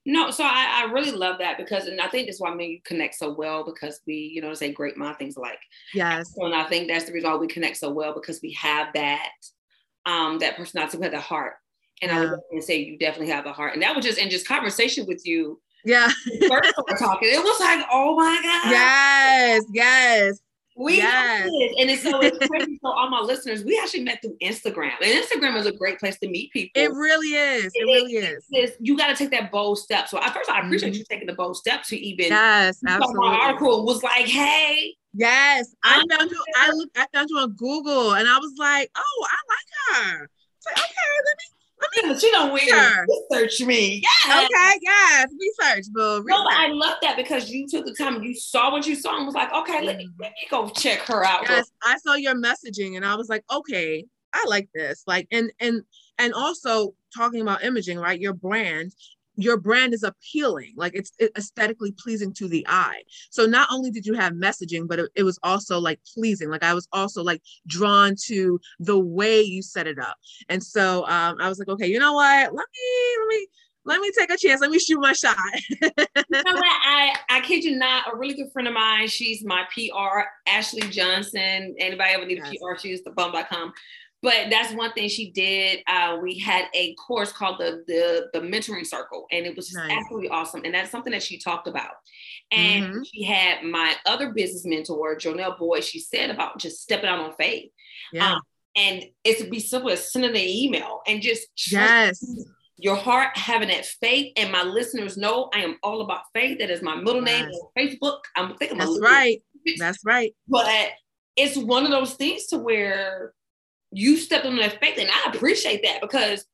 no, 0.05 0.31
so 0.31 0.43
I, 0.43 0.83
I 0.83 0.91
really 0.91 1.11
love 1.11 1.37
that 1.39 1.57
because, 1.57 1.87
and 1.87 2.01
I 2.01 2.07
think 2.07 2.27
that's 2.27 2.41
why 2.41 2.53
me 2.53 2.67
you 2.67 2.79
connect 2.83 3.15
so 3.15 3.33
well 3.33 3.63
because 3.63 4.01
we, 4.05 4.15
you 4.15 4.41
know, 4.41 4.53
say 4.53 4.71
great 4.73 4.97
mind 4.97 5.17
things 5.17 5.37
like. 5.37 5.59
Yes. 5.93 6.33
And 6.37 6.53
I 6.53 6.63
think 6.65 6.87
that's 6.87 7.05
the 7.05 7.13
reason 7.13 7.29
why 7.29 7.37
we 7.37 7.47
connect 7.47 7.77
so 7.77 7.89
well 7.91 8.13
because 8.13 8.41
we 8.41 8.51
have 8.53 8.87
that, 8.95 9.31
um, 10.05 10.39
that 10.39 10.57
personality, 10.57 10.97
we 10.97 11.03
have 11.03 11.13
the 11.13 11.21
heart. 11.21 11.53
And 12.01 12.11
yeah. 12.11 12.33
I 12.33 12.35
would 12.51 12.63
say 12.63 12.79
you 12.83 12.97
definitely 12.97 13.31
have 13.33 13.45
the 13.45 13.53
heart. 13.53 13.73
And 13.73 13.81
that 13.81 13.95
was 13.95 14.03
just 14.03 14.17
in 14.17 14.29
just 14.29 14.47
conversation 14.47 15.05
with 15.07 15.25
you. 15.25 15.61
Yeah. 15.85 16.07
first 16.49 16.73
we 16.87 16.95
talking, 16.97 17.29
it 17.29 17.43
was 17.43 17.59
like, 17.61 17.85
oh 17.91 18.15
my 18.15 18.39
God. 18.43 18.71
Yes, 18.71 19.63
yes. 19.71 20.39
We 20.75 20.97
yes. 20.97 21.49
did. 21.49 21.75
And 21.79 21.89
it's 21.89 22.03
so 22.03 22.19
it's 22.21 22.37
crazy. 22.47 22.79
So 22.81 22.89
all 22.89 23.09
my 23.09 23.19
listeners, 23.19 23.63
we 23.63 23.79
actually 23.81 24.03
met 24.03 24.21
through 24.21 24.37
Instagram. 24.41 24.91
And 25.01 25.23
Instagram 25.23 25.55
is 25.57 25.65
a 25.65 25.71
great 25.71 25.99
place 25.99 26.17
to 26.19 26.27
meet 26.27 26.51
people. 26.51 26.81
It 26.81 26.91
really 26.91 27.35
is. 27.35 27.65
It, 27.65 27.79
it 27.79 27.85
really 27.85 28.13
is. 28.13 28.45
is. 28.51 28.71
You 28.79 28.97
got 28.97 29.07
to 29.07 29.15
take 29.15 29.31
that 29.31 29.51
bold 29.51 29.77
step. 29.79 30.07
So 30.07 30.17
at 30.19 30.33
first 30.33 30.49
I 30.49 30.61
appreciate 30.61 30.93
mm-hmm. 30.93 30.99
you 30.99 31.05
taking 31.09 31.27
the 31.27 31.33
bold 31.33 31.57
step 31.57 31.83
to 31.83 31.97
even 31.97 32.27
Yes, 32.27 32.79
absolutely. 32.87 33.29
My 33.29 33.39
article 33.39 33.85
was 33.85 34.01
like, 34.03 34.25
hey. 34.25 34.95
Yes. 35.13 35.75
I 35.83 36.03
found 36.09 36.31
you, 36.31 36.43
I 36.57 36.71
looked, 36.71 36.97
I 36.97 37.05
found 37.13 37.29
you 37.29 37.37
on 37.37 37.51
Google 37.51 38.15
and 38.15 38.27
I 38.27 38.37
was 38.37 38.53
like, 38.57 38.89
oh, 38.95 39.27
I 39.29 39.37
like 39.53 40.19
her. 40.19 40.29
Like, 42.03 42.17
okay, 42.17 42.31
let 42.33 42.53
me 42.53 42.59
yeah, 42.59 42.59
she 42.59 42.71
don't 42.71 42.87
sure. 42.89 43.05
research 43.31 43.61
me. 43.61 44.03
Yeah. 44.25 44.41
Okay, 44.41 44.79
yes, 44.81 45.27
research, 45.39 45.85
boo. 45.93 46.23
No, 46.25 46.43
but 46.43 46.53
I 46.53 46.67
love 46.67 46.97
that 47.01 47.17
because 47.17 47.49
you 47.49 47.67
took 47.67 47.85
the 47.85 47.93
time, 47.93 48.21
you 48.23 48.35
saw 48.35 48.71
what 48.71 48.85
you 48.85 48.95
saw 48.95 49.17
and 49.17 49.25
was 49.25 49.35
like, 49.35 49.53
okay, 49.53 49.85
let 49.85 49.97
me 49.97 50.09
let 50.19 50.31
me 50.31 50.47
go 50.49 50.69
check 50.69 50.99
her 51.01 51.25
out. 51.25 51.43
Yes, 51.49 51.71
I 51.81 51.97
saw 51.99 52.15
your 52.15 52.35
messaging 52.35 52.95
and 52.95 53.05
I 53.05 53.15
was 53.15 53.29
like, 53.29 53.43
okay, 53.51 54.05
I 54.33 54.45
like 54.47 54.69
this. 54.73 55.03
Like, 55.07 55.27
and 55.31 55.51
and 55.59 55.83
and 56.17 56.33
also 56.33 56.93
talking 57.15 57.41
about 57.41 57.63
imaging, 57.63 57.99
right? 57.99 58.19
Your 58.19 58.33
brand, 58.33 58.93
your 59.35 59.57
brand 59.57 59.93
is 59.93 60.03
appealing 60.03 60.73
like 60.75 60.93
it's 60.95 61.11
aesthetically 61.35 61.93
pleasing 61.97 62.33
to 62.33 62.47
the 62.47 62.65
eye. 62.69 63.01
So 63.29 63.45
not 63.45 63.67
only 63.71 63.91
did 63.91 64.05
you 64.05 64.13
have 64.13 64.33
messaging 64.33 64.87
but 64.87 64.99
it, 64.99 65.11
it, 65.15 65.23
was 65.23 65.39
also 65.43 65.79
like 65.79 65.99
pleasing. 66.13 66.49
Like 66.49 66.63
i 66.63 66.73
was 66.73 66.87
also 66.91 67.23
like 67.23 67.41
drawn 67.67 68.15
to 68.25 68.59
the 68.79 68.99
way 68.99 69.41
you 69.41 69.61
set 69.61 69.87
it 69.87 69.99
up. 69.99 70.15
And 70.49 70.63
so 70.63 71.05
um, 71.07 71.37
i 71.39 71.49
was 71.49 71.59
like 71.59 71.69
okay 71.69 71.87
you 71.87 71.99
know 71.99 72.13
what? 72.13 72.53
Let 72.53 72.53
me 72.53 73.15
let 73.19 73.27
me 73.27 73.47
let 73.85 73.99
me 73.99 74.11
take 74.17 74.31
a 74.31 74.37
chance. 74.37 74.61
Let 74.61 74.71
me 74.71 74.79
shoot 74.79 74.99
my 74.99 75.11
shot. 75.11 75.35
You 75.69 75.89
know 76.31 76.53
what? 76.53 76.63
I 76.65 77.15
i 77.29 77.41
kid 77.41 77.63
you 77.63 77.75
not 77.75 78.13
a 78.13 78.17
really 78.17 78.33
good 78.33 78.51
friend 78.51 78.67
of 78.67 78.73
mine 78.73 79.07
she's 79.07 79.43
my 79.43 79.63
pr 79.73 80.21
ashley 80.47 80.87
johnson. 80.89 81.75
Anybody 81.79 82.13
ever 82.13 82.25
need 82.25 82.39
a 82.39 82.47
yes. 82.49 82.57
pr 82.61 82.79
she's 82.79 83.03
the 83.03 83.11
bum.com 83.11 83.73
but 84.23 84.49
that's 84.49 84.73
one 84.73 84.93
thing 84.93 85.09
she 85.09 85.31
did. 85.31 85.83
Uh, 85.85 86.17
we 86.21 86.39
had 86.39 86.65
a 86.73 86.95
course 86.95 87.33
called 87.33 87.59
the 87.59 87.83
the, 87.85 88.29
the 88.33 88.39
mentoring 88.39 88.87
circle, 88.87 89.27
and 89.31 89.45
it 89.45 89.55
was 89.55 89.73
nice. 89.73 89.91
absolutely 89.91 90.29
awesome. 90.29 90.61
And 90.63 90.73
that's 90.73 90.89
something 90.89 91.11
that 91.11 91.21
she 91.21 91.37
talked 91.37 91.67
about. 91.67 91.91
And 92.49 92.85
mm-hmm. 92.85 93.01
she 93.03 93.23
had 93.23 93.63
my 93.63 93.95
other 94.05 94.31
business 94.31 94.65
mentor, 94.65 95.17
Jonelle 95.17 95.59
Boyd. 95.59 95.83
She 95.83 95.99
said 95.99 96.29
about 96.29 96.57
just 96.57 96.81
stepping 96.81 97.09
out 97.09 97.19
on 97.19 97.33
faith. 97.33 97.69
Yeah. 98.13 98.35
Um, 98.35 98.41
and 98.75 99.03
it's 99.25 99.41
to 99.41 99.49
be 99.49 99.59
simple 99.59 99.91
as 99.91 100.11
sending 100.11 100.31
an 100.31 100.37
email 100.37 101.01
and 101.05 101.21
just 101.21 101.47
yes. 101.69 102.25
Your 102.77 102.95
heart 102.95 103.37
having 103.37 103.69
that 103.69 103.85
faith, 103.85 104.33
and 104.35 104.51
my 104.51 104.63
listeners 104.63 105.15
know 105.15 105.49
I 105.53 105.59
am 105.59 105.77
all 105.83 106.01
about 106.01 106.21
faith. 106.33 106.59
That 106.59 106.69
is 106.69 106.81
my 106.81 106.95
middle 106.95 107.21
name 107.21 107.45
on 107.45 107.69
Facebook. 107.77 108.19
I'm 108.35 108.57
thinking 108.57 108.77
about 108.77 108.87
that's 108.87 108.99
right. 108.99 109.41
That's 109.77 110.03
right. 110.03 110.35
But 110.47 110.89
it's 111.37 111.55
one 111.55 111.85
of 111.85 111.91
those 111.91 112.15
things 112.15 112.47
to 112.47 112.57
where 112.57 113.33
you 113.93 114.17
stepped 114.17 114.45
on 114.45 114.55
that 114.57 114.79
faith, 114.79 114.97
and 114.97 115.09
I 115.09 115.31
appreciate 115.33 115.83
that 115.83 116.01
because 116.01 116.45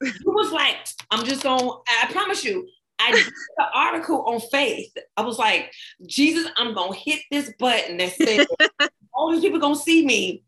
it 0.00 0.26
was 0.26 0.52
like, 0.52 0.76
I'm 1.10 1.24
just 1.24 1.42
gonna, 1.42 1.70
I 2.02 2.10
promise 2.10 2.44
you, 2.44 2.68
I 2.98 3.12
did 3.12 3.26
the 3.56 3.64
article 3.74 4.22
on 4.22 4.40
faith. 4.40 4.92
I 5.16 5.22
was 5.22 5.38
like, 5.38 5.72
Jesus, 6.06 6.50
I'm 6.56 6.74
gonna 6.74 6.94
hit 6.94 7.20
this 7.30 7.52
button 7.58 7.98
that 7.98 8.12
says 8.12 8.46
all 9.14 9.32
these 9.32 9.42
people 9.42 9.58
gonna 9.58 9.76
see 9.76 10.04
me. 10.04 10.42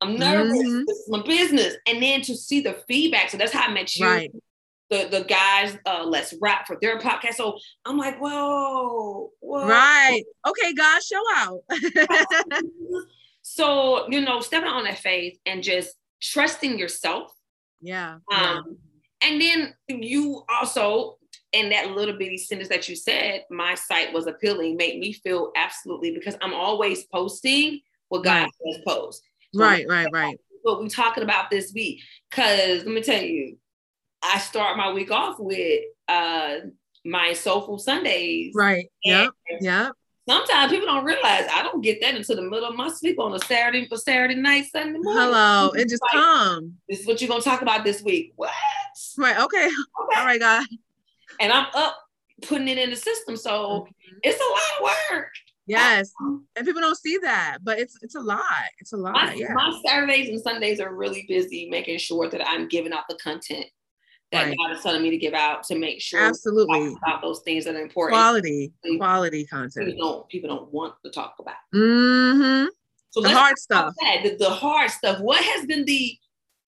I'm 0.00 0.18
nervous. 0.18 0.58
Mm-hmm. 0.58 0.84
This 0.86 0.98
is 0.98 1.08
my 1.08 1.22
business. 1.22 1.76
And 1.86 2.02
then 2.02 2.20
to 2.22 2.36
see 2.36 2.60
the 2.60 2.82
feedback. 2.86 3.30
So 3.30 3.38
that's 3.38 3.52
how 3.52 3.68
I 3.68 3.72
met 3.72 3.94
you. 3.96 4.06
Right. 4.06 4.32
The, 4.90 5.08
the 5.10 5.24
guys, 5.24 5.78
uh, 5.86 6.04
let's 6.04 6.34
rap 6.42 6.66
for 6.66 6.76
their 6.80 6.98
podcast. 6.98 7.34
So 7.34 7.58
I'm 7.86 7.96
like, 7.96 8.18
whoa, 8.18 9.30
whoa. 9.40 9.66
Right. 9.66 10.22
Okay, 10.46 10.74
God, 10.74 11.02
show 11.02 11.22
out. 11.36 11.60
So, 13.46 14.08
you 14.08 14.22
know, 14.22 14.40
stepping 14.40 14.70
on 14.70 14.84
that 14.84 14.98
faith 14.98 15.38
and 15.44 15.62
just 15.62 15.94
trusting 16.22 16.78
yourself. 16.78 17.30
Yeah. 17.82 18.14
Um, 18.32 18.78
yeah. 19.20 19.28
and 19.28 19.40
then 19.40 19.74
you 19.86 20.44
also, 20.48 21.18
in 21.52 21.68
that 21.68 21.90
little 21.90 22.16
bitty 22.16 22.38
sentence 22.38 22.70
that 22.70 22.88
you 22.88 22.96
said, 22.96 23.44
my 23.50 23.74
site 23.74 24.14
was 24.14 24.26
appealing, 24.26 24.78
made 24.78 24.98
me 24.98 25.12
feel 25.12 25.52
absolutely 25.56 26.12
because 26.12 26.36
I'm 26.40 26.54
always 26.54 27.04
posting 27.04 27.80
what 28.08 28.24
God 28.24 28.44
right. 28.44 28.50
has 28.66 28.78
post. 28.86 29.22
So 29.52 29.60
right, 29.60 29.84
right, 29.86 30.08
right. 30.10 30.40
What 30.62 30.80
we're 30.80 30.88
talking 30.88 31.22
about 31.22 31.50
this 31.50 31.70
week. 31.74 32.00
Cause 32.30 32.78
let 32.78 32.86
me 32.86 33.02
tell 33.02 33.22
you, 33.22 33.58
I 34.22 34.38
start 34.38 34.78
my 34.78 34.90
week 34.90 35.10
off 35.10 35.36
with 35.38 35.82
uh 36.08 36.54
my 37.04 37.34
soulful 37.34 37.78
Sundays. 37.78 38.54
Right. 38.56 38.86
Yeah. 39.04 39.26
Yep 39.60 39.92
sometimes 40.28 40.72
people 40.72 40.86
don't 40.86 41.04
realize 41.04 41.46
I 41.52 41.62
don't 41.62 41.80
get 41.80 42.00
that 42.00 42.14
until 42.14 42.36
the 42.36 42.42
middle 42.42 42.68
of 42.68 42.76
my 42.76 42.88
sleep 42.88 43.18
on 43.18 43.34
a 43.34 43.38
Saturday 43.40 43.86
for 43.86 43.96
Saturday 43.96 44.34
night, 44.34 44.66
Sunday 44.70 44.98
morning. 44.98 45.22
Hello, 45.22 45.70
it 45.70 45.88
just 45.88 46.02
like, 46.02 46.12
come. 46.12 46.74
This 46.88 47.00
is 47.00 47.06
what 47.06 47.20
you're 47.20 47.28
gonna 47.28 47.42
talk 47.42 47.62
about 47.62 47.84
this 47.84 48.02
week. 48.02 48.32
What? 48.36 48.50
Right. 49.18 49.36
Okay. 49.38 49.66
okay. 49.66 50.18
All 50.18 50.24
right, 50.24 50.40
God. 50.40 50.66
And 51.40 51.52
I'm 51.52 51.66
up 51.74 51.96
putting 52.42 52.68
it 52.68 52.78
in 52.78 52.90
the 52.90 52.96
system, 52.96 53.36
so 53.36 53.50
mm-hmm. 53.50 54.16
it's 54.22 54.40
a 54.40 54.82
lot 54.84 54.92
of 54.92 54.96
work. 55.12 55.30
Yes, 55.66 56.12
and 56.20 56.66
people 56.66 56.82
don't 56.82 56.98
see 56.98 57.18
that, 57.22 57.58
but 57.62 57.78
it's 57.78 57.98
it's 58.02 58.14
a 58.14 58.20
lot. 58.20 58.42
It's 58.78 58.92
a 58.92 58.96
lot. 58.96 59.14
My, 59.14 59.34
yeah. 59.34 59.54
my 59.54 59.80
Saturdays 59.86 60.28
and 60.28 60.40
Sundays 60.40 60.78
are 60.78 60.94
really 60.94 61.24
busy 61.26 61.68
making 61.70 61.98
sure 61.98 62.28
that 62.28 62.46
I'm 62.46 62.68
giving 62.68 62.92
out 62.92 63.04
the 63.08 63.16
content 63.16 63.66
that 64.34 64.48
right. 64.48 64.56
God 64.56 64.76
is 64.76 64.82
telling 64.82 65.02
me 65.02 65.10
to 65.10 65.16
give 65.16 65.34
out 65.34 65.62
to 65.64 65.78
make 65.78 66.00
sure 66.00 66.20
absolutely 66.20 66.94
about 67.02 67.22
those 67.22 67.40
things 67.40 67.64
that 67.64 67.74
are 67.74 67.80
important. 67.82 68.14
Quality, 68.14 68.72
quality 68.98 69.46
content. 69.46 69.86
People 69.86 70.08
don't 70.08 70.28
people 70.28 70.48
don't 70.48 70.72
want 70.72 70.94
to 71.04 71.10
talk 71.10 71.36
about. 71.38 71.54
Mm-hmm. 71.74 72.68
So 73.10 73.20
the 73.20 73.30
hard 73.30 73.58
stuff. 73.58 73.94
The, 74.24 74.36
the 74.38 74.50
hard 74.50 74.90
stuff. 74.90 75.20
What 75.20 75.42
has 75.42 75.66
been 75.66 75.84
the 75.84 76.16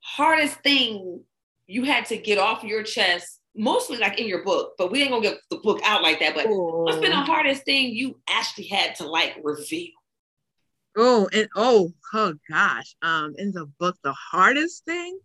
hardest 0.00 0.60
thing 0.60 1.22
you 1.66 1.82
had 1.82 2.06
to 2.06 2.16
get 2.16 2.38
off 2.38 2.62
your 2.62 2.82
chest? 2.82 3.40
Mostly 3.56 3.96
like 3.96 4.20
in 4.20 4.28
your 4.28 4.44
book, 4.44 4.74
but 4.78 4.92
we 4.92 5.00
ain't 5.00 5.10
gonna 5.10 5.22
get 5.22 5.38
the 5.50 5.56
book 5.56 5.80
out 5.82 6.02
like 6.02 6.20
that. 6.20 6.34
But 6.34 6.46
Ooh. 6.46 6.84
what's 6.84 6.98
been 6.98 7.10
the 7.10 7.16
hardest 7.16 7.64
thing 7.64 7.94
you 7.94 8.20
actually 8.28 8.66
had 8.66 8.94
to 8.96 9.08
like 9.08 9.38
reveal? 9.42 9.90
Oh, 10.96 11.28
and 11.32 11.48
oh, 11.56 11.92
oh 12.14 12.34
gosh. 12.48 12.94
Um, 13.02 13.34
in 13.38 13.52
the 13.52 13.66
book, 13.80 13.96
the 14.04 14.12
hardest 14.12 14.84
thing 14.84 15.18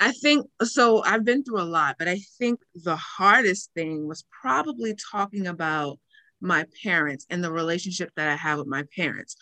I 0.00 0.12
think 0.12 0.46
so. 0.62 1.02
I've 1.04 1.24
been 1.24 1.44
through 1.44 1.60
a 1.60 1.64
lot, 1.64 1.96
but 1.98 2.08
I 2.08 2.20
think 2.38 2.60
the 2.74 2.96
hardest 2.96 3.70
thing 3.74 4.08
was 4.08 4.24
probably 4.40 4.94
talking 5.12 5.46
about 5.46 5.98
my 6.40 6.64
parents 6.82 7.26
and 7.28 7.44
the 7.44 7.52
relationship 7.52 8.10
that 8.16 8.26
I 8.26 8.34
have 8.34 8.58
with 8.58 8.66
my 8.66 8.84
parents 8.96 9.36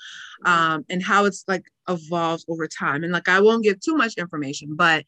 um, 0.44 0.85
and 0.90 1.01
how 1.01 1.27
it's 1.27 1.44
like 1.47 1.62
evolved 1.88 2.44
over 2.49 2.66
time. 2.66 3.05
And 3.05 3.12
like, 3.12 3.29
I 3.29 3.40
won't 3.40 3.62
give 3.62 3.79
too 3.79 3.94
much 3.94 4.14
information, 4.18 4.75
but 4.75 5.05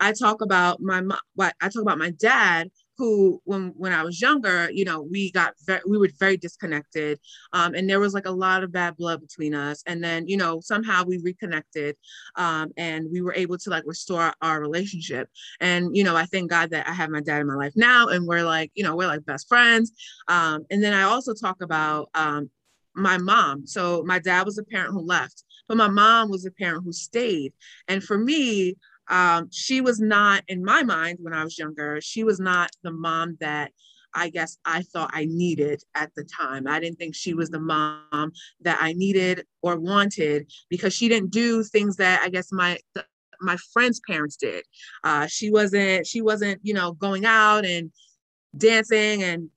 I 0.00 0.12
talk 0.12 0.40
about 0.40 0.80
my 0.80 1.02
mom, 1.02 1.18
I 1.38 1.50
talk 1.68 1.82
about 1.82 1.98
my 1.98 2.12
dad 2.18 2.70
who 2.96 3.40
when 3.44 3.72
when 3.76 3.92
I 3.92 4.02
was 4.02 4.20
younger, 4.20 4.70
you 4.70 4.84
know, 4.84 5.02
we 5.02 5.32
got 5.32 5.54
very, 5.66 5.80
we 5.86 5.98
were 5.98 6.08
very 6.18 6.36
disconnected, 6.36 7.18
um, 7.52 7.74
and 7.74 7.88
there 7.88 8.00
was 8.00 8.14
like 8.14 8.26
a 8.26 8.30
lot 8.30 8.62
of 8.62 8.72
bad 8.72 8.96
blood 8.96 9.20
between 9.20 9.54
us. 9.54 9.82
And 9.86 10.02
then 10.02 10.28
you 10.28 10.36
know 10.36 10.60
somehow 10.60 11.04
we 11.04 11.18
reconnected, 11.18 11.96
um, 12.36 12.70
and 12.76 13.06
we 13.12 13.20
were 13.20 13.34
able 13.34 13.58
to 13.58 13.70
like 13.70 13.84
restore 13.86 14.32
our 14.40 14.60
relationship. 14.60 15.28
And 15.60 15.96
you 15.96 16.04
know, 16.04 16.16
I 16.16 16.26
thank 16.26 16.50
God 16.50 16.70
that 16.70 16.88
I 16.88 16.92
have 16.92 17.10
my 17.10 17.20
dad 17.20 17.40
in 17.40 17.46
my 17.46 17.54
life 17.54 17.72
now, 17.76 18.08
and 18.08 18.26
we're 18.26 18.44
like 18.44 18.70
you 18.74 18.84
know 18.84 18.96
we're 18.96 19.08
like 19.08 19.24
best 19.24 19.48
friends. 19.48 19.92
Um, 20.28 20.64
and 20.70 20.82
then 20.82 20.92
I 20.92 21.02
also 21.02 21.34
talk 21.34 21.62
about 21.62 22.10
um, 22.14 22.50
my 22.94 23.18
mom. 23.18 23.66
So 23.66 24.02
my 24.06 24.18
dad 24.18 24.46
was 24.46 24.58
a 24.58 24.64
parent 24.64 24.92
who 24.92 25.00
left, 25.00 25.44
but 25.68 25.76
my 25.76 25.88
mom 25.88 26.30
was 26.30 26.46
a 26.46 26.50
parent 26.50 26.84
who 26.84 26.92
stayed. 26.92 27.52
And 27.88 28.02
for 28.02 28.18
me, 28.18 28.76
um, 29.08 29.48
she 29.50 29.80
was 29.80 30.00
not, 30.00 30.42
in 30.48 30.64
my 30.64 30.82
mind, 30.82 31.18
when 31.20 31.34
I 31.34 31.44
was 31.44 31.58
younger, 31.58 32.00
she 32.00 32.24
was 32.24 32.40
not 32.40 32.70
the 32.82 32.92
mom 32.92 33.36
that 33.40 33.72
I 34.14 34.30
guess 34.30 34.58
I 34.64 34.82
thought 34.82 35.10
I 35.12 35.24
needed 35.24 35.82
at 35.94 36.12
the 36.14 36.24
time. 36.24 36.66
I 36.68 36.78
didn't 36.78 36.98
think 36.98 37.14
she 37.14 37.34
was 37.34 37.50
the 37.50 37.60
mom 37.60 38.32
that 38.60 38.78
I 38.80 38.92
needed 38.92 39.44
or 39.60 39.78
wanted 39.78 40.50
because 40.70 40.94
she 40.94 41.08
didn't 41.08 41.30
do 41.30 41.64
things 41.64 41.96
that 41.96 42.22
I 42.22 42.28
guess 42.28 42.52
my 42.52 42.78
my 43.40 43.56
friends' 43.72 44.00
parents 44.06 44.36
did. 44.36 44.64
Uh, 45.02 45.26
she 45.26 45.50
wasn't 45.50 46.06
she 46.06 46.22
wasn't 46.22 46.60
you 46.62 46.74
know 46.74 46.92
going 46.92 47.24
out 47.24 47.64
and 47.64 47.90
dancing 48.56 49.24
and 49.24 49.50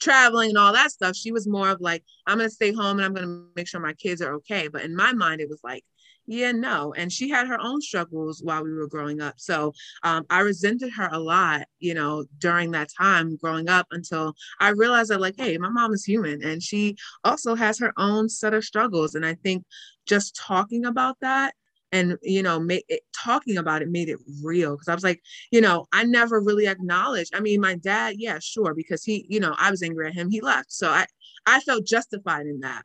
traveling 0.00 0.50
and 0.50 0.58
all 0.58 0.72
that 0.72 0.90
stuff. 0.90 1.14
She 1.14 1.32
was 1.32 1.46
more 1.46 1.68
of 1.68 1.80
like 1.80 2.02
I'm 2.26 2.38
gonna 2.38 2.50
stay 2.50 2.72
home 2.72 2.98
and 2.98 3.04
I'm 3.04 3.14
gonna 3.14 3.44
make 3.56 3.68
sure 3.68 3.80
my 3.80 3.94
kids 3.94 4.22
are 4.22 4.34
okay. 4.36 4.68
But 4.68 4.84
in 4.84 4.96
my 4.96 5.12
mind, 5.12 5.40
it 5.40 5.50
was 5.50 5.60
like 5.62 5.84
yeah, 6.30 6.52
no. 6.52 6.92
And 6.94 7.10
she 7.10 7.30
had 7.30 7.48
her 7.48 7.58
own 7.58 7.80
struggles 7.80 8.42
while 8.42 8.62
we 8.62 8.74
were 8.74 8.86
growing 8.86 9.22
up. 9.22 9.34
So 9.38 9.72
um, 10.02 10.26
I 10.28 10.40
resented 10.40 10.92
her 10.92 11.08
a 11.10 11.18
lot, 11.18 11.62
you 11.78 11.94
know, 11.94 12.26
during 12.36 12.70
that 12.72 12.90
time 12.96 13.36
growing 13.36 13.70
up 13.70 13.86
until 13.92 14.34
I 14.60 14.68
realized 14.70 15.08
that, 15.08 15.22
like, 15.22 15.36
hey, 15.38 15.56
my 15.56 15.70
mom 15.70 15.94
is 15.94 16.04
human 16.04 16.44
and 16.44 16.62
she 16.62 16.96
also 17.24 17.54
has 17.54 17.78
her 17.78 17.94
own 17.96 18.28
set 18.28 18.52
of 18.52 18.62
struggles. 18.62 19.14
And 19.14 19.24
I 19.24 19.34
think 19.42 19.64
just 20.06 20.36
talking 20.36 20.84
about 20.84 21.16
that 21.22 21.54
and 21.92 22.18
you 22.20 22.42
know 22.42 22.60
make 22.60 22.84
it, 22.88 23.00
talking 23.16 23.56
about 23.56 23.80
it 23.80 23.88
made 23.88 24.10
it 24.10 24.18
real 24.42 24.72
because 24.72 24.88
i 24.88 24.94
was 24.94 25.02
like 25.02 25.22
you 25.50 25.58
know 25.58 25.86
i 25.90 26.04
never 26.04 26.38
really 26.38 26.66
acknowledged 26.66 27.34
i 27.34 27.40
mean 27.40 27.62
my 27.62 27.76
dad 27.76 28.16
yeah 28.18 28.38
sure 28.42 28.74
because 28.74 29.02
he 29.02 29.24
you 29.30 29.40
know 29.40 29.54
i 29.56 29.70
was 29.70 29.82
angry 29.82 30.06
at 30.06 30.12
him 30.12 30.28
he 30.28 30.42
left 30.42 30.70
so 30.70 30.90
i 30.90 31.06
i 31.46 31.58
felt 31.60 31.86
justified 31.86 32.44
in 32.44 32.60
that 32.60 32.82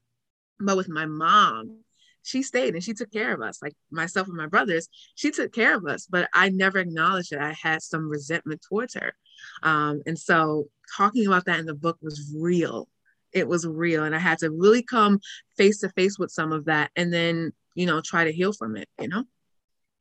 but 0.57 0.77
with 0.77 0.87
my 0.87 1.05
mom 1.05 1.83
she 2.23 2.41
stayed 2.41 2.73
and 2.73 2.83
she 2.83 2.93
took 2.93 3.11
care 3.11 3.33
of 3.33 3.41
us, 3.41 3.61
like 3.61 3.73
myself 3.91 4.27
and 4.27 4.37
my 4.37 4.47
brothers. 4.47 4.87
She 5.15 5.31
took 5.31 5.53
care 5.53 5.75
of 5.75 5.85
us, 5.85 6.07
but 6.07 6.29
I 6.33 6.49
never 6.49 6.79
acknowledged 6.79 7.31
that 7.31 7.41
I 7.41 7.55
had 7.61 7.81
some 7.81 8.09
resentment 8.09 8.61
towards 8.67 8.95
her. 8.95 9.13
Um, 9.61 10.01
and 10.05 10.17
so 10.17 10.67
talking 10.97 11.27
about 11.27 11.45
that 11.45 11.59
in 11.59 11.65
the 11.65 11.75
book 11.75 11.97
was 12.01 12.33
real. 12.35 12.87
It 13.31 13.47
was 13.47 13.67
real. 13.67 14.03
And 14.03 14.15
I 14.15 14.19
had 14.19 14.39
to 14.39 14.49
really 14.49 14.83
come 14.83 15.19
face 15.57 15.79
to 15.79 15.89
face 15.89 16.17
with 16.17 16.31
some 16.31 16.51
of 16.51 16.65
that 16.65 16.91
and 16.95 17.11
then, 17.11 17.51
you 17.75 17.85
know, 17.85 18.01
try 18.01 18.23
to 18.23 18.31
heal 18.31 18.53
from 18.53 18.77
it, 18.77 18.87
you 18.99 19.07
know? 19.07 19.25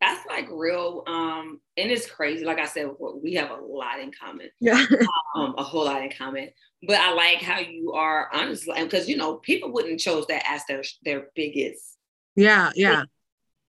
that's 0.03 0.27
like 0.27 0.49
real 0.51 1.05
um 1.07 1.61
and 1.77 1.91
it's 1.91 2.11
crazy 2.11 2.45
like 2.45 2.59
i 2.59 2.67
said 2.67 2.89
we 3.23 3.35
have 3.35 3.51
a 3.51 3.55
lot 3.55 4.01
in 4.01 4.11
common 4.11 4.49
yeah 4.61 4.85
um 5.37 5.55
a 5.57 5.63
whole 5.63 5.85
lot 5.85 6.03
in 6.03 6.11
common 6.11 6.49
but 6.89 6.97
i 6.97 7.13
like 7.13 7.41
how 7.41 7.61
you 7.61 7.93
are 7.93 8.29
honest 8.35 8.69
because 8.77 9.09
you 9.09 9.17
know 9.17 9.37
people 9.37 9.73
wouldn't 9.73 10.01
chose 10.01 10.27
that 10.27 10.43
as 10.45 10.63
their 10.67 10.83
their 11.05 11.29
biggest 11.37 11.99
yeah 12.37 12.71
yeah 12.75 13.05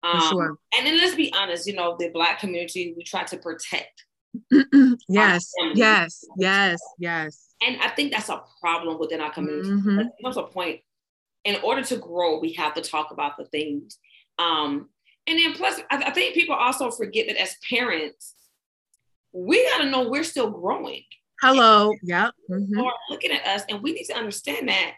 um, 0.02 0.20
sure. 0.30 0.56
and 0.76 0.86
then 0.86 0.96
let's 0.96 1.14
be 1.14 1.32
honest 1.36 1.66
you 1.66 1.74
know 1.74 1.96
the 1.98 2.08
black 2.10 2.38
community 2.40 2.94
we 2.96 3.02
try 3.02 3.24
to 3.24 3.36
protect 3.36 4.04
yes 5.08 5.52
yes 5.74 6.24
yes 6.36 6.80
yes 6.98 7.48
and 7.66 7.80
i 7.80 7.88
think 7.88 8.12
that's 8.12 8.28
a 8.28 8.42
problem 8.60 8.98
within 8.98 9.20
our 9.20 9.32
community 9.32 9.70
mm-hmm. 9.70 10.02
there's 10.22 10.36
a 10.36 10.42
point 10.42 10.80
in 11.44 11.56
order 11.62 11.82
to 11.82 11.96
grow 11.96 12.38
we 12.38 12.52
have 12.52 12.74
to 12.74 12.82
talk 12.82 13.10
about 13.10 13.36
the 13.36 13.44
things 13.46 13.98
um 14.38 14.88
and 15.28 15.38
then 15.38 15.52
plus, 15.52 15.78
I, 15.90 15.96
I 16.06 16.10
think 16.10 16.34
people 16.34 16.54
also 16.54 16.90
forget 16.90 17.26
that 17.26 17.40
as 17.40 17.54
parents, 17.68 18.34
we 19.32 19.62
got 19.68 19.78
to 19.78 19.90
know 19.90 20.08
we're 20.08 20.24
still 20.24 20.50
growing. 20.50 21.02
Hello. 21.42 21.92
Yeah. 22.02 22.30
Mm-hmm. 22.50 22.80
Or 22.80 22.92
looking 23.10 23.32
at 23.32 23.46
us, 23.46 23.62
and 23.68 23.82
we 23.82 23.92
need 23.92 24.04
to 24.04 24.16
understand 24.16 24.68
that 24.70 24.94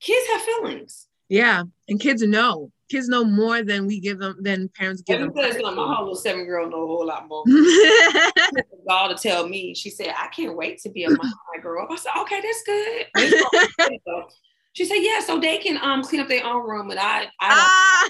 kids 0.00 0.26
have 0.32 0.42
feelings. 0.42 1.06
Yeah, 1.30 1.62
and 1.88 2.00
kids 2.00 2.22
know. 2.22 2.72
Kids 2.90 3.08
know 3.08 3.24
more 3.24 3.62
than 3.62 3.86
we 3.86 4.00
give 4.00 4.18
them 4.18 4.36
than 4.40 4.68
parents 4.68 5.00
give 5.00 5.20
them. 5.20 5.30
Because 5.32 5.54
my 5.62 5.70
whole 5.70 6.00
little 6.00 6.16
seven 6.16 6.44
year 6.44 6.58
old 6.58 6.72
know 6.72 6.82
a 6.82 6.86
whole 6.88 7.06
lot 7.06 7.28
more. 7.28 7.44
God 8.88 9.08
to 9.08 9.14
tell 9.14 9.48
me, 9.48 9.72
she 9.72 9.90
said, 9.90 10.12
"I 10.18 10.26
can't 10.26 10.56
wait 10.56 10.80
to 10.80 10.90
be 10.90 11.04
a 11.04 11.08
mom 11.08 11.18
when 11.20 11.30
I 11.56 11.62
grow 11.62 11.84
up." 11.84 11.90
I 11.92 11.96
said, 11.96 12.10
"Okay, 12.18 12.42
that's 12.42 12.62
good." 12.66 14.24
She 14.72 14.84
said, 14.84 14.98
"Yeah, 14.98 15.20
so 15.20 15.40
they 15.40 15.58
can 15.58 15.78
um 15.82 16.02
clean 16.02 16.20
up 16.20 16.28
their 16.28 16.44
own 16.44 16.68
room." 16.68 16.90
And 16.90 16.98
I, 17.00 17.24
I 17.24 17.28
ah. 17.40 18.08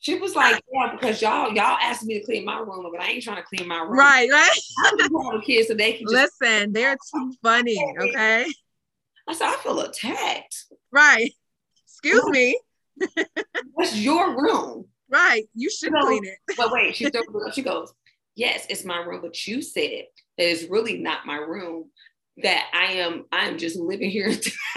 she 0.00 0.18
was 0.18 0.36
like, 0.36 0.62
"Yeah, 0.72 0.92
because 0.92 1.22
y'all 1.22 1.52
y'all 1.54 1.78
asked 1.80 2.04
me 2.04 2.18
to 2.18 2.24
clean 2.24 2.44
my 2.44 2.58
room, 2.58 2.86
but 2.92 3.00
I 3.00 3.08
ain't 3.08 3.22
trying 3.22 3.38
to 3.38 3.42
clean 3.42 3.66
my 3.68 3.78
room." 3.78 3.98
Right, 3.98 4.30
right. 4.30 4.60
I'm 5.00 5.12
the 5.12 5.42
kids 5.44 5.68
so 5.68 5.74
they 5.74 5.94
can 5.94 6.06
listen. 6.08 6.72
They're 6.72 6.96
too 7.10 7.32
funny. 7.42 7.82
Okay. 8.00 8.46
I 9.28 9.34
said, 9.34 9.48
I 9.48 9.56
feel 9.62 9.80
attacked. 9.80 10.64
Right. 10.90 11.32
Excuse 11.86 12.24
me. 12.28 12.58
That's 13.76 13.96
your 13.96 14.40
room. 14.40 14.86
Right. 15.08 15.44
You 15.54 15.70
should 15.70 15.92
clean 15.92 16.24
it. 16.24 16.38
but 16.56 16.72
wait, 16.72 16.96
she, 16.96 17.08
throws. 17.08 17.54
she 17.54 17.62
goes, 17.62 17.92
Yes, 18.34 18.66
it's 18.70 18.84
my 18.84 18.98
room, 18.98 19.20
but 19.22 19.46
you 19.46 19.60
said 19.60 20.04
that 20.38 20.50
it's 20.50 20.70
really 20.70 20.98
not 20.98 21.26
my 21.26 21.36
room 21.36 21.90
that 22.42 22.70
I 22.72 22.94
am 22.94 23.26
I 23.30 23.46
am 23.46 23.58
just 23.58 23.76
living 23.76 24.10
here 24.10 24.28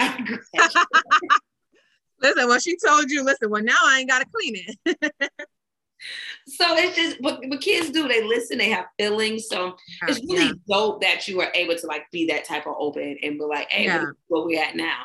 listen, 2.20 2.48
well, 2.48 2.58
she 2.58 2.76
told 2.84 3.10
you, 3.10 3.24
listen, 3.24 3.48
well, 3.50 3.62
now 3.62 3.78
I 3.82 4.00
ain't 4.00 4.10
gotta 4.10 4.26
clean 4.26 4.56
it. 4.56 4.76
So 6.56 6.76
it's 6.76 6.96
just 6.96 7.20
what, 7.20 7.40
what 7.46 7.60
kids 7.60 7.90
do, 7.90 8.08
they 8.08 8.22
listen, 8.22 8.58
they 8.58 8.70
have 8.70 8.86
feelings. 8.98 9.46
So 9.48 9.76
yeah, 10.02 10.08
it's 10.08 10.20
really 10.28 10.46
yeah. 10.46 10.52
dope 10.68 11.00
that 11.02 11.28
you 11.28 11.40
are 11.40 11.50
able 11.54 11.76
to 11.76 11.86
like 11.86 12.04
be 12.12 12.26
that 12.26 12.44
type 12.44 12.66
of 12.66 12.74
open 12.78 13.16
and 13.22 13.38
be 13.38 13.44
like, 13.44 13.70
hey, 13.70 13.84
yeah. 13.84 14.04
where 14.28 14.44
we 14.44 14.58
at 14.58 14.76
now. 14.76 15.04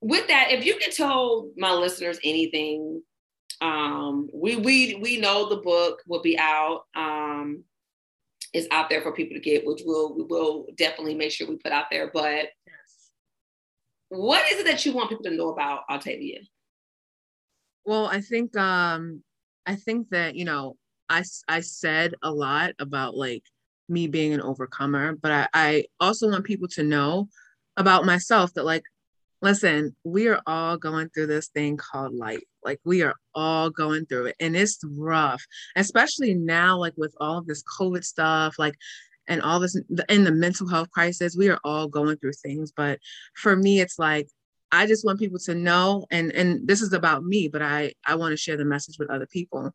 With 0.00 0.28
that, 0.28 0.50
if 0.50 0.64
you 0.64 0.76
could 0.76 0.92
tell 0.92 1.50
my 1.56 1.72
listeners 1.72 2.18
anything, 2.22 3.02
um, 3.60 4.28
we 4.32 4.56
we 4.56 4.96
we 4.96 5.18
know 5.18 5.48
the 5.48 5.56
book 5.56 6.02
will 6.06 6.22
be 6.22 6.38
out. 6.38 6.82
Um, 6.94 7.64
is 8.52 8.68
out 8.70 8.88
there 8.88 9.02
for 9.02 9.12
people 9.12 9.34
to 9.34 9.40
get, 9.40 9.66
which 9.66 9.82
we'll 9.84 10.14
we 10.14 10.24
will 10.24 10.66
definitely 10.76 11.14
make 11.14 11.30
sure 11.30 11.46
we 11.46 11.56
put 11.56 11.72
out 11.72 11.86
there. 11.90 12.10
But 12.12 12.46
what 14.08 14.50
is 14.50 14.60
it 14.60 14.66
that 14.66 14.84
you 14.86 14.92
want 14.92 15.10
people 15.10 15.24
to 15.24 15.30
know 15.30 15.50
about 15.50 15.80
Octavia? 15.90 16.40
Well, 17.84 18.06
I 18.06 18.20
think 18.20 18.56
um 18.56 19.22
I 19.66 19.76
think 19.76 20.08
that 20.10 20.36
you 20.36 20.44
know 20.44 20.76
I 21.08 21.24
I 21.48 21.60
said 21.60 22.14
a 22.22 22.30
lot 22.30 22.72
about 22.78 23.16
like 23.16 23.44
me 23.88 24.08
being 24.08 24.32
an 24.32 24.40
overcomer, 24.40 25.14
but 25.14 25.32
I, 25.32 25.48
I 25.54 25.84
also 26.00 26.28
want 26.28 26.44
people 26.44 26.68
to 26.68 26.82
know 26.82 27.28
about 27.76 28.04
myself 28.04 28.52
that 28.54 28.64
like 28.64 28.82
listen, 29.42 29.94
we 30.02 30.28
are 30.28 30.40
all 30.46 30.76
going 30.76 31.08
through 31.10 31.26
this 31.26 31.48
thing 31.48 31.76
called 31.76 32.14
life. 32.14 32.42
Like 32.64 32.80
we 32.84 33.02
are 33.02 33.14
all 33.34 33.70
going 33.70 34.06
through 34.06 34.26
it 34.26 34.36
and 34.40 34.56
it's 34.56 34.78
rough, 34.96 35.44
especially 35.76 36.34
now, 36.34 36.78
like 36.78 36.94
with 36.96 37.14
all 37.20 37.38
of 37.38 37.46
this 37.46 37.62
COVID 37.78 38.04
stuff, 38.04 38.58
like 38.58 38.74
and 39.28 39.42
all 39.42 39.60
this 39.60 39.78
in 40.08 40.24
the 40.24 40.32
mental 40.32 40.68
health 40.68 40.90
crisis, 40.90 41.36
we 41.36 41.48
are 41.48 41.60
all 41.64 41.88
going 41.88 42.16
through 42.16 42.32
things. 42.32 42.72
But 42.76 42.98
for 43.34 43.56
me, 43.56 43.80
it's 43.80 43.98
like 43.98 44.28
I 44.72 44.86
just 44.86 45.04
want 45.04 45.18
people 45.18 45.38
to 45.40 45.54
know, 45.54 46.06
and 46.10 46.32
and 46.32 46.66
this 46.66 46.82
is 46.82 46.92
about 46.92 47.24
me, 47.24 47.48
but 47.48 47.62
I 47.62 47.92
I 48.04 48.16
want 48.16 48.32
to 48.32 48.36
share 48.36 48.56
the 48.56 48.64
message 48.64 48.98
with 48.98 49.10
other 49.10 49.26
people. 49.26 49.72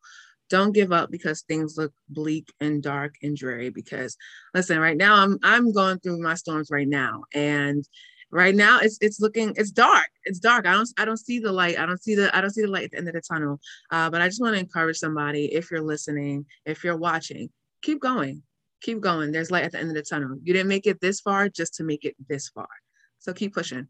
Don't 0.51 0.73
give 0.73 0.91
up 0.91 1.09
because 1.09 1.43
things 1.43 1.77
look 1.77 1.93
bleak 2.09 2.51
and 2.59 2.83
dark 2.83 3.15
and 3.23 3.37
dreary. 3.37 3.69
Because 3.69 4.17
listen, 4.53 4.77
right 4.79 4.97
now 4.97 5.15
I'm 5.15 5.39
I'm 5.41 5.71
going 5.71 5.99
through 5.99 6.21
my 6.21 6.35
storms 6.35 6.69
right 6.69 6.87
now, 6.87 7.23
and 7.33 7.87
right 8.31 8.53
now 8.53 8.79
it's 8.81 8.97
it's 8.99 9.21
looking 9.21 9.53
it's 9.55 9.71
dark. 9.71 10.09
It's 10.25 10.39
dark. 10.39 10.67
I 10.67 10.73
don't 10.73 10.89
i 10.97 11.05
don't 11.05 11.15
see 11.15 11.39
the 11.39 11.53
light. 11.53 11.79
I 11.79 11.85
don't 11.85 12.03
see 12.03 12.15
the 12.15 12.35
i 12.35 12.41
don't 12.41 12.51
see 12.51 12.63
the 12.63 12.67
light 12.67 12.83
at 12.83 12.91
the 12.91 12.97
end 12.97 13.07
of 13.07 13.13
the 13.13 13.21
tunnel. 13.21 13.61
Uh, 13.91 14.09
but 14.09 14.21
i 14.21 14.27
just 14.27 14.41
want 14.41 14.55
to 14.55 14.59
encourage 14.59 14.97
somebody 14.97 15.45
if 15.53 15.71
you're 15.71 15.81
listening 15.81 16.45
if 16.65 16.83
you're 16.83 16.97
watching 16.97 17.49
keep 17.81 18.01
going. 18.01 18.43
Keep 18.81 18.99
going. 18.99 19.31
There's 19.31 19.51
light 19.51 19.63
at 19.63 19.71
the 19.71 19.79
end 19.79 19.89
of 19.89 19.95
the 19.95 20.01
tunnel. 20.01 20.37
You 20.43 20.53
didn't 20.53 20.69
make 20.69 20.85
it 20.85 20.99
this 20.99 21.21
far 21.21 21.49
just 21.49 21.75
to 21.75 21.83
make 21.83 22.03
it 22.03 22.15
this 22.27 22.49
far. 22.49 22.67
So 23.19 23.31
keep 23.31 23.53
pushing. 23.53 23.87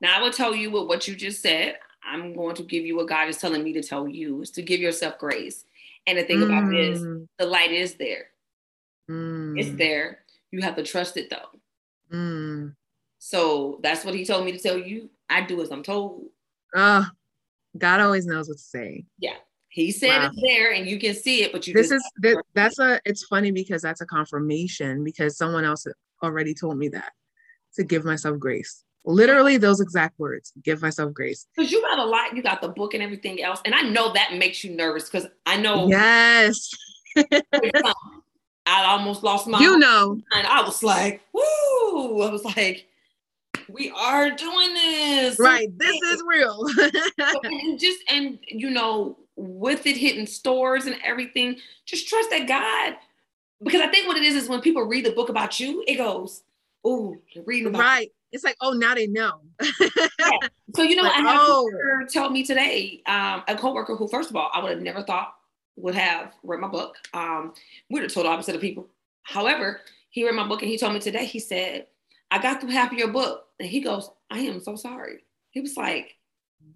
Now 0.00 0.18
i 0.18 0.22
will 0.22 0.32
tell 0.32 0.54
you 0.54 0.70
what, 0.70 0.88
what 0.88 1.06
you 1.06 1.14
just 1.14 1.42
said. 1.42 1.76
I'm 2.02 2.34
going 2.34 2.56
to 2.56 2.62
give 2.62 2.86
you 2.86 2.96
what 2.96 3.08
god 3.08 3.28
is 3.28 3.36
telling 3.36 3.62
me 3.62 3.74
to 3.74 3.82
tell 3.82 4.08
you 4.08 4.40
is 4.40 4.50
to 4.52 4.62
give 4.62 4.80
yourself 4.80 5.18
grace 5.18 5.64
and 6.10 6.18
the 6.18 6.24
thing 6.24 6.40
mm. 6.40 6.46
about 6.46 6.70
this 6.70 7.00
the 7.38 7.46
light 7.46 7.72
is 7.72 7.94
there 7.94 8.26
mm. 9.10 9.58
it's 9.58 9.76
there 9.78 10.20
you 10.50 10.60
have 10.60 10.76
to 10.76 10.82
trust 10.82 11.16
it 11.16 11.30
though 11.30 12.16
mm. 12.16 12.72
So 13.20 13.78
that's 13.82 14.04
what 14.04 14.14
he 14.14 14.24
told 14.24 14.46
me 14.46 14.52
to 14.52 14.58
tell 14.58 14.78
you. 14.78 15.10
I 15.28 15.42
do 15.42 15.60
as 15.60 15.70
I'm 15.70 15.82
told. 15.82 16.24
Uh, 16.74 17.04
God 17.76 18.00
always 18.00 18.26
knows 18.26 18.48
what 18.48 18.56
to 18.56 18.62
say. 18.64 19.04
Yeah. 19.18 19.36
He 19.68 19.92
said 19.92 20.08
wow. 20.08 20.30
it's 20.32 20.42
there 20.42 20.72
and 20.72 20.88
you 20.88 20.98
can 20.98 21.14
see 21.14 21.44
it, 21.44 21.52
but 21.52 21.64
you 21.64 21.74
this 21.74 21.92
is 21.92 22.02
that, 22.22 22.42
that's 22.54 22.80
a 22.80 23.00
it's 23.04 23.24
funny 23.26 23.52
because 23.52 23.82
that's 23.82 24.00
a 24.00 24.06
confirmation 24.06 25.04
because 25.04 25.36
someone 25.36 25.64
else 25.64 25.86
already 26.24 26.54
told 26.54 26.76
me 26.76 26.88
that 26.88 27.12
to 27.76 27.84
give 27.84 28.04
myself 28.04 28.40
grace. 28.40 28.82
Literally 29.04 29.56
those 29.56 29.80
exact 29.80 30.18
words, 30.18 30.52
give 30.62 30.82
myself 30.82 31.14
grace. 31.14 31.46
Because 31.56 31.72
you 31.72 31.80
got 31.80 31.98
a 31.98 32.04
lot, 32.04 32.36
you 32.36 32.42
got 32.42 32.60
the 32.60 32.68
book 32.68 32.92
and 32.92 33.02
everything 33.02 33.42
else. 33.42 33.60
And 33.64 33.74
I 33.74 33.82
know 33.82 34.12
that 34.12 34.34
makes 34.34 34.62
you 34.62 34.74
nervous 34.76 35.08
because 35.08 35.26
I 35.46 35.56
know 35.56 35.88
yes. 35.88 36.70
I 38.66 38.84
almost 38.84 39.22
lost 39.22 39.46
my 39.46 39.58
you 39.58 39.78
know 39.78 40.20
and 40.32 40.46
I 40.46 40.62
was 40.62 40.82
like, 40.82 41.22
woo. 41.32 42.20
I 42.22 42.30
was 42.30 42.44
like, 42.44 42.86
we 43.68 43.90
are 43.90 44.30
doing 44.30 44.74
this. 44.74 45.38
Right. 45.38 45.68
This 45.78 45.96
is 46.12 46.22
real. 46.26 46.66
and 47.44 47.78
just 47.78 48.00
and 48.08 48.38
you 48.46 48.70
know, 48.70 49.16
with 49.36 49.86
it 49.86 49.96
hitting 49.96 50.26
stores 50.26 50.86
and 50.86 50.96
everything, 51.04 51.56
just 51.86 52.08
trust 52.08 52.30
that 52.30 52.46
God. 52.46 52.96
Because 53.62 53.80
I 53.80 53.88
think 53.88 54.06
what 54.06 54.16
it 54.16 54.22
is 54.22 54.34
is 54.36 54.48
when 54.48 54.60
people 54.60 54.82
read 54.82 55.04
the 55.04 55.12
book 55.12 55.28
about 55.28 55.60
you, 55.60 55.84
it 55.86 55.96
goes, 55.96 56.42
"Oh, 56.84 57.16
reading 57.44 57.68
about." 57.68 57.80
Right. 57.80 58.10
It's 58.32 58.44
like, 58.44 58.56
oh, 58.60 58.72
now 58.72 58.94
they 58.94 59.06
know. 59.06 59.40
yeah. 59.80 60.48
So 60.74 60.82
you 60.82 60.96
know, 60.96 61.02
like, 61.02 61.12
I 61.12 61.20
had 61.20 61.36
oh. 61.40 61.66
a 61.66 61.70
coworker 61.70 62.06
tell 62.10 62.30
me 62.30 62.44
today, 62.44 63.02
um, 63.06 63.42
a 63.48 63.56
coworker 63.56 63.96
who, 63.96 64.08
first 64.08 64.30
of 64.30 64.36
all, 64.36 64.50
I 64.52 64.62
would 64.62 64.70
have 64.70 64.82
never 64.82 65.02
thought 65.02 65.34
would 65.76 65.94
have 65.94 66.34
read 66.42 66.60
my 66.60 66.68
book. 66.68 66.96
Um, 67.14 67.54
we're 67.88 68.02
the 68.02 68.08
total 68.12 68.32
opposite 68.32 68.54
of 68.54 68.60
people. 68.60 68.88
However, 69.22 69.80
he 70.10 70.24
read 70.24 70.34
my 70.34 70.46
book 70.46 70.62
and 70.62 70.70
he 70.70 70.76
told 70.78 70.92
me 70.92 71.00
today. 71.00 71.24
He 71.24 71.38
said, 71.38 71.86
"I 72.30 72.40
got 72.40 72.60
through 72.60 72.70
half 72.70 72.92
of 72.92 72.98
your 72.98 73.08
book." 73.08 73.46
And 73.60 73.68
he 73.68 73.80
goes, 73.80 74.10
I 74.30 74.40
am 74.40 74.60
so 74.60 74.74
sorry. 74.74 75.18
He 75.50 75.60
was 75.60 75.76
like, 75.76 76.16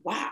wow. 0.03 0.31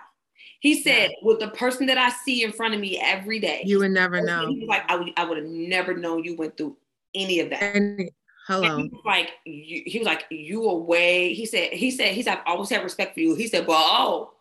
He 0.61 0.83
said, 0.83 1.11
yeah. 1.11 1.17
with 1.23 1.41
the 1.41 1.49
person 1.49 1.87
that 1.87 1.99
I 1.99 2.11
see 2.11 2.45
in 2.45 2.53
front 2.53 2.75
of 2.75 2.81
me 2.81 3.01
every 3.03 3.41
day, 3.41 3.63
you 3.65 3.79
would 3.79 3.91
never 3.91 4.21
know. 4.21 4.49
He 4.49 4.61
was 4.61 4.69
like, 4.69 4.89
I 4.91 4.97
would, 4.97 5.13
I 5.17 5.25
would 5.25 5.39
have 5.39 5.47
never 5.47 5.95
known 5.95 6.23
you 6.25 6.37
went 6.37 6.57
through 6.57 6.77
any 7.15 7.41
of 7.41 7.51
that. 7.51 7.63
And, 7.63 8.11
hello. 8.47 8.77
And 8.77 8.83
he 8.83 8.89
was 8.89 9.03
like, 9.05 9.31
you, 9.45 9.83
he 9.87 9.99
was 9.99 10.07
like, 10.07 10.25
you 10.31 10.65
away. 10.65 11.35
He 11.35 11.47
said, 11.47 11.73
he 11.73 11.91
said, 11.91 12.15
he 12.15 12.23
said, 12.23 12.39
I've 12.39 12.47
always 12.47 12.71
had 12.71 12.83
respect 12.83 13.15
for 13.15 13.21
you. 13.21 13.35
He 13.35 13.49
said, 13.49 13.67
well, 13.67 13.79
oh, 13.81 14.33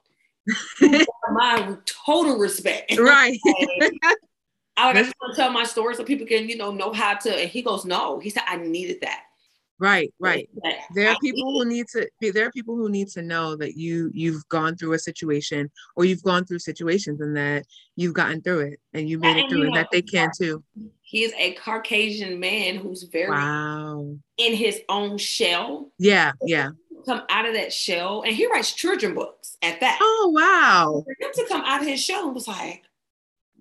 my 1.31 1.77
total 1.85 2.37
respect. 2.37 2.93
Right. 2.99 3.39
I, 4.77 4.89
I 4.89 4.93
just 4.93 5.13
want 5.21 5.35
to 5.35 5.41
tell 5.41 5.51
my 5.51 5.65
story 5.65 5.95
so 5.95 6.03
people 6.03 6.25
can, 6.25 6.47
you 6.47 6.57
know, 6.57 6.71
know 6.71 6.93
how 6.93 7.15
to. 7.15 7.35
And 7.35 7.49
he 7.49 7.61
goes, 7.61 7.85
no. 7.85 8.19
He 8.19 8.29
said, 8.29 8.43
I 8.47 8.55
needed 8.55 9.01
that. 9.01 9.23
Right, 9.81 10.13
right. 10.19 10.47
There 10.93 11.09
are 11.09 11.17
people 11.19 11.51
who 11.53 11.65
need 11.65 11.87
to 11.93 12.07
be 12.19 12.29
there 12.29 12.45
are 12.45 12.51
people 12.51 12.75
who 12.75 12.87
need 12.87 13.07
to 13.09 13.23
know 13.23 13.55
that 13.55 13.75
you 13.75 14.11
you've 14.13 14.47
gone 14.47 14.75
through 14.75 14.93
a 14.93 14.99
situation 14.99 15.71
or 15.95 16.05
you've 16.05 16.21
gone 16.21 16.45
through 16.45 16.59
situations 16.59 17.19
and 17.19 17.35
that 17.35 17.65
you've 17.95 18.13
gotten 18.13 18.43
through 18.43 18.59
it 18.59 18.79
and 18.93 19.09
you 19.09 19.17
made 19.17 19.37
it 19.37 19.49
through 19.49 19.63
and 19.63 19.75
that 19.75 19.87
they 19.91 20.03
can 20.03 20.29
too. 20.37 20.63
He's 21.11 21.33
a 21.37 21.51
Caucasian 21.55 22.39
man 22.39 22.77
who's 22.77 23.03
very 23.03 23.31
wow. 23.31 24.15
in 24.37 24.53
his 24.55 24.79
own 24.87 25.17
shell. 25.17 25.91
Yeah, 25.99 26.31
yeah. 26.41 26.69
Come 27.05 27.23
out 27.29 27.45
of 27.45 27.55
that 27.55 27.73
shell 27.73 28.21
and 28.21 28.33
he 28.33 28.47
writes 28.47 28.71
children 28.71 29.13
books 29.13 29.57
at 29.61 29.81
that. 29.81 29.99
Oh 30.01 30.31
wow. 30.33 31.03
For 31.03 31.11
him 31.19 31.31
to 31.33 31.45
come 31.49 31.63
out 31.65 31.81
of 31.81 31.87
his 31.87 32.01
shell 32.01 32.31
was 32.31 32.47
like, 32.47 32.83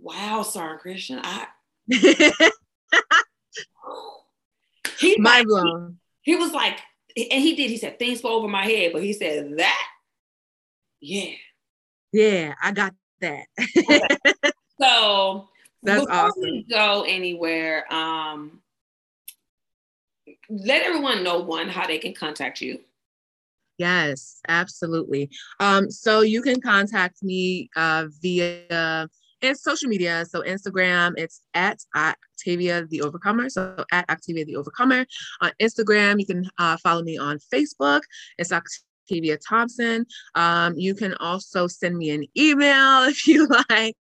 Wow, 0.01 0.43
sorry, 0.43 0.79
Christian. 0.79 1.19
I 1.25 1.49
he 5.01 5.17
mind 5.19 5.49
blown. 5.49 5.99
He, 6.23 6.35
he 6.35 6.37
was 6.37 6.53
like, 6.53 6.79
and 7.17 7.43
he 7.43 7.57
did. 7.57 7.69
He 7.69 7.79
said 7.79 7.99
things 7.99 8.21
go 8.21 8.29
over 8.29 8.47
my 8.47 8.65
head, 8.65 8.93
but 8.93 9.03
he 9.03 9.13
said 9.13 9.59
that, 9.59 9.89
yeah, 11.01 11.33
yeah, 12.13 12.55
I 12.63 12.71
got 12.71 12.95
that. 13.21 13.47
so 14.81 15.49
that's 15.83 16.07
awesome. 16.07 16.65
go 16.71 17.05
anywhere, 17.07 17.93
um, 17.93 18.61
let 20.49 20.83
everyone 20.83 21.23
know 21.23 21.41
one 21.41 21.69
how 21.69 21.87
they 21.87 21.99
can 21.99 22.15
contact 22.15 22.61
you. 22.61 22.81
Yes, 23.79 24.41
absolutely. 24.49 25.31
Um, 25.59 25.91
so 25.91 26.21
you 26.21 26.43
can 26.43 26.61
contact 26.61 27.23
me 27.23 27.71
uh, 27.77 28.07
via 28.21 29.09
and 29.43 29.57
social 29.57 29.89
media. 29.89 30.25
So 30.29 30.43
Instagram, 30.43 31.15
it's 31.17 31.41
at 31.55 31.79
Octavia 31.97 32.87
the 32.87 33.03
Overcomer. 33.03 33.49
So 33.49 33.85
at 33.93 34.09
Octavia 34.11 34.45
the 34.45 34.57
Overcomer. 34.57 35.07
On 35.41 35.51
Instagram, 35.61 36.21
you 36.21 36.27
can 36.27 36.51
uh, 36.59 36.77
follow 36.79 37.03
me 37.03 37.19
on 37.19 37.39
Facebook. 37.53 38.03
It's 38.39 38.53
Octavia 38.53 39.39
Thompson. 39.39 40.07
Um, 40.35 40.75
you 40.77 40.95
can 40.95 41.15
also 41.15 41.67
send 41.67 41.97
me 41.97 42.11
an 42.11 42.27
email 42.37 43.05
if 43.09 43.27
you 43.27 43.49
like. 43.71 43.97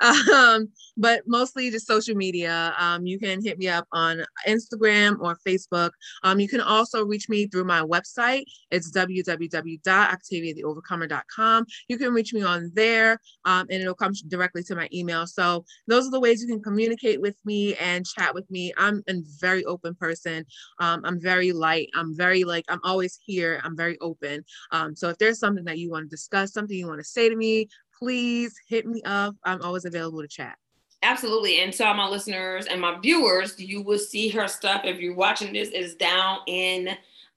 Um, 0.00 0.68
but 0.96 1.22
mostly 1.26 1.70
just 1.70 1.86
social 1.86 2.14
media. 2.14 2.74
Um, 2.78 3.04
you 3.06 3.18
can 3.18 3.42
hit 3.42 3.58
me 3.58 3.68
up 3.68 3.86
on 3.92 4.22
Instagram 4.46 5.18
or 5.20 5.38
Facebook. 5.46 5.90
Um, 6.22 6.40
you 6.40 6.48
can 6.48 6.60
also 6.60 7.04
reach 7.04 7.28
me 7.28 7.46
through 7.46 7.64
my 7.64 7.80
website. 7.80 8.44
It's 8.70 8.92
www.octaviatheovercomer.com. 8.92 11.66
You 11.88 11.98
can 11.98 12.12
reach 12.12 12.34
me 12.34 12.42
on 12.42 12.70
there 12.74 13.18
um, 13.44 13.66
and 13.70 13.82
it'll 13.82 13.94
come 13.94 14.12
directly 14.28 14.62
to 14.64 14.76
my 14.76 14.88
email. 14.92 15.26
So 15.26 15.64
those 15.86 16.06
are 16.06 16.10
the 16.10 16.20
ways 16.20 16.42
you 16.42 16.48
can 16.48 16.62
communicate 16.62 17.18
with 17.20 17.36
me 17.44 17.74
and 17.76 18.06
chat 18.06 18.34
with 18.34 18.50
me. 18.50 18.72
I'm 18.76 19.02
a 19.08 19.14
very 19.40 19.64
open 19.64 19.94
person. 19.94 20.44
Um, 20.80 21.02
I'm 21.04 21.20
very 21.20 21.52
light. 21.52 21.88
I'm 21.94 22.16
very 22.16 22.44
like, 22.44 22.64
I'm 22.68 22.80
always 22.84 23.18
here. 23.24 23.60
I'm 23.64 23.76
very 23.76 23.98
open. 24.00 24.44
Um, 24.70 24.94
so 24.94 25.08
if 25.08 25.18
there's 25.18 25.38
something 25.38 25.64
that 25.64 25.78
you 25.78 25.90
want 25.90 26.04
to 26.04 26.08
discuss, 26.08 26.52
something 26.52 26.76
you 26.76 26.86
want 26.86 27.00
to 27.00 27.04
say 27.04 27.28
to 27.28 27.36
me, 27.36 27.68
please 28.00 28.58
hit 28.66 28.86
me 28.86 29.02
up. 29.04 29.36
I'm 29.44 29.62
always 29.62 29.84
available 29.84 30.22
to 30.22 30.28
chat. 30.28 30.56
Absolutely. 31.02 31.60
And 31.60 31.72
to 31.74 31.86
all 31.86 31.94
my 31.94 32.08
listeners 32.08 32.66
and 32.66 32.80
my 32.80 32.98
viewers, 32.98 33.58
you 33.58 33.82
will 33.82 33.98
see 33.98 34.28
her 34.30 34.48
stuff. 34.48 34.82
If 34.84 35.00
you're 35.00 35.14
watching 35.14 35.52
this, 35.52 35.70
is 35.70 35.94
down 35.94 36.40
in 36.46 36.90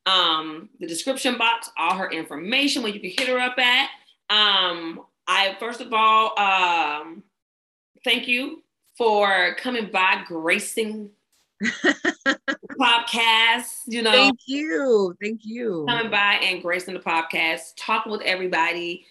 um, 0.05 0.69
the 0.79 0.87
description 0.87 1.37
box, 1.37 1.69
all 1.77 1.95
her 1.95 2.11
information 2.11 2.83
where 2.83 2.91
you 2.91 2.99
can 2.99 3.09
hit 3.09 3.27
her 3.27 3.39
up 3.39 3.57
at. 3.57 3.89
Um, 4.29 5.01
I 5.27 5.55
first 5.59 5.79
of 5.79 5.93
all, 5.93 6.37
um, 6.37 7.23
thank 8.03 8.27
you 8.27 8.63
for 8.97 9.55
coming 9.55 9.89
by, 9.91 10.23
gracing 10.27 11.09
podcast. 11.63 13.83
You 13.85 14.01
know, 14.01 14.11
thank 14.11 14.39
you, 14.45 15.15
thank 15.21 15.41
you 15.43 15.85
coming 15.87 16.11
by 16.11 16.39
and 16.43 16.61
gracing 16.61 16.95
the 16.95 16.99
podcast, 16.99 17.73
talking 17.77 18.11
with 18.11 18.21
everybody 18.21 19.05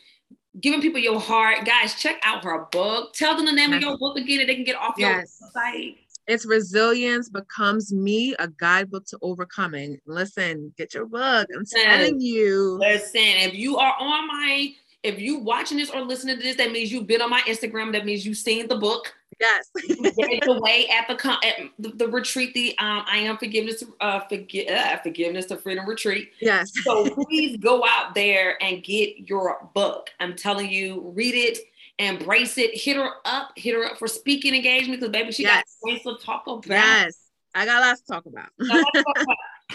giving 0.60 0.80
people 0.80 1.00
your 1.00 1.20
heart. 1.20 1.64
Guys, 1.64 1.94
check 1.94 2.20
out 2.22 2.44
her 2.44 2.66
book. 2.70 3.14
Tell 3.14 3.36
them 3.36 3.46
the 3.46 3.52
name 3.52 3.70
yes. 3.70 3.78
of 3.78 3.82
your 3.82 3.98
book 3.98 4.16
again 4.16 4.40
and 4.40 4.48
they 4.48 4.54
can 4.54 4.64
get 4.64 4.76
off 4.76 4.94
yes. 4.98 5.38
your 5.40 5.50
site. 5.50 5.98
It's 6.28 6.46
Resilience 6.46 7.28
Becomes 7.28 7.92
Me, 7.92 8.34
a 8.38 8.46
guidebook 8.46 9.06
to 9.06 9.18
overcoming. 9.22 9.98
Listen, 10.06 10.72
get 10.78 10.94
your 10.94 11.06
book. 11.06 11.48
I'm 11.56 11.64
telling 11.66 12.20
you. 12.20 12.78
Listen, 12.78 13.20
if 13.20 13.54
you 13.54 13.76
are 13.76 13.94
on 13.98 14.28
my, 14.28 14.72
if 15.02 15.18
you 15.18 15.40
watching 15.40 15.78
this 15.78 15.90
or 15.90 16.02
listening 16.02 16.36
to 16.36 16.42
this, 16.42 16.56
that 16.56 16.70
means 16.70 16.92
you've 16.92 17.08
been 17.08 17.22
on 17.22 17.30
my 17.30 17.40
Instagram. 17.40 17.90
That 17.92 18.06
means 18.06 18.24
you've 18.24 18.36
seen 18.36 18.68
the 18.68 18.76
book. 18.76 19.12
Yes. 19.42 19.70
Get 20.16 20.46
away 20.46 20.88
at 20.88 21.08
the, 21.08 21.38
at 21.44 21.70
the, 21.78 21.88
the 21.90 22.08
retreat, 22.08 22.54
the 22.54 22.78
um, 22.78 23.04
I 23.08 23.18
am 23.18 23.36
forgiveness, 23.38 23.82
uh, 24.00 24.20
forgi- 24.30 24.70
uh, 24.70 24.98
forgiveness 24.98 25.46
to 25.46 25.56
freedom 25.56 25.86
retreat. 25.86 26.30
Yes. 26.40 26.70
so 26.84 27.10
please 27.10 27.56
go 27.56 27.84
out 27.84 28.14
there 28.14 28.62
and 28.62 28.84
get 28.84 29.28
your 29.28 29.68
book. 29.74 30.10
I'm 30.20 30.36
telling 30.36 30.70
you, 30.70 31.12
read 31.14 31.34
it, 31.34 31.58
embrace 31.98 32.56
it, 32.56 32.76
hit 32.78 32.96
her 32.96 33.10
up, 33.24 33.50
hit 33.56 33.74
her 33.74 33.84
up 33.84 33.98
for 33.98 34.06
speaking 34.06 34.54
engagement 34.54 35.00
because 35.00 35.12
baby, 35.12 35.32
she 35.32 35.42
yes. 35.42 35.64
got 35.82 35.90
ways 35.90 36.02
to 36.04 36.16
talk 36.24 36.46
about. 36.46 36.66
Yes. 36.66 37.18
I 37.54 37.66
got 37.66 37.80
lots 37.80 38.00
to 38.02 38.12
talk 38.12 38.26
about. 38.26 38.50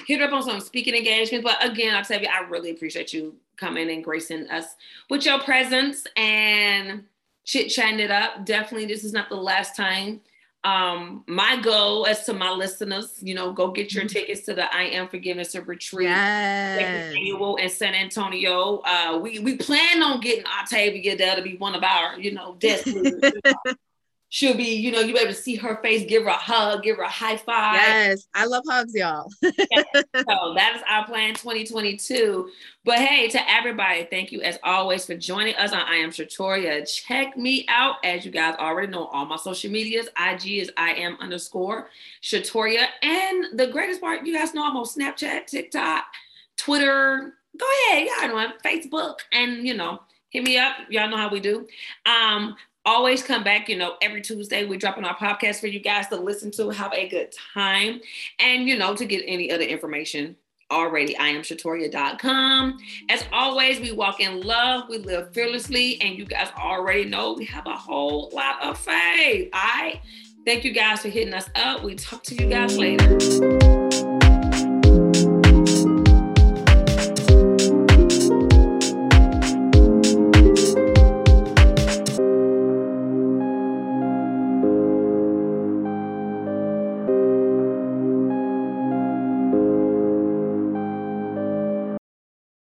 hit 0.08 0.22
her 0.22 0.28
up 0.28 0.34
on 0.34 0.44
some 0.44 0.62
speaking 0.62 0.96
engagements. 0.96 1.44
But 1.44 1.70
again, 1.70 2.02
you, 2.10 2.28
I 2.28 2.48
really 2.48 2.72
appreciate 2.72 3.12
you 3.12 3.36
coming 3.58 3.90
and 3.90 4.02
gracing 4.02 4.50
us 4.50 4.66
with 5.10 5.26
your 5.26 5.40
presence 5.40 6.06
and 6.16 7.04
chit 7.48 7.70
chatting 7.70 8.00
it 8.00 8.12
up. 8.12 8.46
Definitely, 8.46 8.86
this 8.86 9.04
is 9.04 9.14
not 9.14 9.30
the 9.30 9.36
last 9.36 9.76
time. 9.76 10.22
Um, 10.64 11.24
my 11.28 11.62
goal 11.62 12.06
as 12.06 12.26
to 12.26 12.34
my 12.34 12.52
listeners, 12.52 13.20
you 13.22 13.34
know, 13.34 13.54
go 13.54 13.72
get 13.72 13.94
your 13.94 14.04
mm-hmm. 14.04 14.14
tickets 14.14 14.42
to 14.42 14.54
the 14.54 14.74
I 14.76 14.84
Am 14.84 15.08
Forgiveness 15.08 15.56
of 15.56 15.68
Retreat 15.70 16.10
yes. 16.10 17.14
annual 17.16 17.56
in 17.56 17.70
San 17.70 17.96
Antonio. 17.96 18.82
Uh, 18.84 19.18
we 19.22 19.40
we 19.40 19.56
plan 19.56 20.04
on 20.04 20.20
getting 20.20 20.46
Octavia 20.46 21.16
there 21.16 21.36
to 21.36 21.42
be 21.42 21.56
one 21.56 21.74
of 21.74 21.84
our, 21.84 22.20
you 22.20 22.34
know, 22.34 22.56
destinies. 22.60 23.14
she'll 24.30 24.56
be, 24.56 24.76
you 24.76 24.92
know, 24.92 25.00
you'll 25.00 25.14
be 25.14 25.20
able 25.20 25.34
to 25.34 25.40
see 25.40 25.56
her 25.56 25.80
face, 25.82 26.06
give 26.08 26.24
her 26.24 26.30
a 26.30 26.34
hug, 26.34 26.84
give 26.84 26.98
her 26.98 27.04
a 27.04 27.10
high 27.10 27.38
five. 27.38 27.76
Yes, 27.76 28.28
I 28.34 28.46
love 28.46 28.64
hugs, 28.68 28.94
y'all. 28.94 29.30
yes. 29.42 29.86
So 30.16 30.54
that 30.56 30.76
is 30.76 30.82
our 30.88 31.06
plan 31.06 31.34
2022. 31.36 32.50
But 32.84 33.00
hey, 33.00 33.28
to 33.30 33.52
everybody, 33.52 34.08
thank 34.10 34.32
you 34.32 34.42
as 34.42 34.58
always 34.64 35.06
for 35.06 35.16
joining 35.16 35.56
us 35.56 35.72
on 35.72 35.80
I 35.80 35.96
Am 35.96 36.10
Shatoria. 36.10 36.88
Check 36.92 37.38
me 37.38 37.66
out, 37.70 37.96
as 38.04 38.26
you 38.26 38.32
guys 38.32 38.56
already 38.60 38.92
know, 38.92 39.06
all 39.08 39.26
my 39.26 39.38
social 39.38 39.72
medias. 39.72 40.08
IG 40.20 40.60
is 40.60 40.72
I 40.76 40.94
am 40.94 41.18
underscore 41.20 41.90
Shatoria. 42.22 42.88
And 43.02 43.60
the 43.60 43.68
greatest 43.68 44.02
part, 44.02 44.26
you 44.26 44.38
guys 44.38 44.54
know 44.54 44.66
I'm 44.66 44.78
on 44.78 44.86
Snapchat, 44.86 45.48
TikTok, 45.48 46.06
Twitter. 46.58 47.34
Go 47.58 47.66
ahead, 47.90 48.08
y'all 48.08 48.28
know 48.30 48.52
Facebook, 48.64 49.20
and 49.32 49.66
you 49.66 49.74
know, 49.74 50.02
hit 50.30 50.44
me 50.44 50.58
up. 50.58 50.76
Y'all 50.90 51.10
know 51.10 51.18
how 51.18 51.30
we 51.30 51.40
do. 51.40 51.68
Um, 52.06 52.56
always 52.88 53.22
come 53.22 53.44
back. 53.44 53.70
You 53.70 53.78
know, 53.78 53.96
every 54.02 54.22
Tuesday 54.22 54.66
we're 54.66 54.80
dropping 54.80 55.04
our 55.04 55.16
podcast 55.16 55.60
for 55.60 55.68
you 55.68 55.80
guys 55.80 56.08
to 56.08 56.16
listen 56.16 56.50
to, 56.52 56.70
have 56.70 56.94
a 56.94 57.08
good 57.08 57.36
time, 57.54 58.02
and 58.40 58.68
you 58.68 58.78
know, 58.78 58.96
to 58.96 59.06
get 59.06 59.24
any 59.28 59.52
other 59.52 59.64
information 59.64 60.36
already 60.70 61.16
i 61.16 61.30
am 61.30 61.42
shatoria.com 61.42 62.78
as 63.08 63.24
always 63.32 63.80
we 63.80 63.94
walk 63.94 64.20
in 64.20 64.42
love 64.42 64.84
we 64.90 64.98
live 64.98 65.34
fearlessly 65.34 65.98
and 66.02 66.18
you 66.18 66.26
guys 66.26 66.50
already 66.58 67.06
know 67.06 67.32
we 67.32 67.46
have 67.46 67.66
a 67.68 67.74
whole 67.74 68.30
lot 68.34 68.62
of 68.62 68.78
faith 68.78 69.50
i 69.54 69.94
right? 69.94 70.02
thank 70.46 70.66
you 70.66 70.74
guys 70.74 71.02
for 71.02 71.08
hitting 71.08 71.34
us 71.34 71.50
up 71.56 71.82
we 71.86 71.96
talk 71.96 72.22
to 72.22 72.36
you 72.36 72.50
guys 72.50 72.78
later 72.78 73.77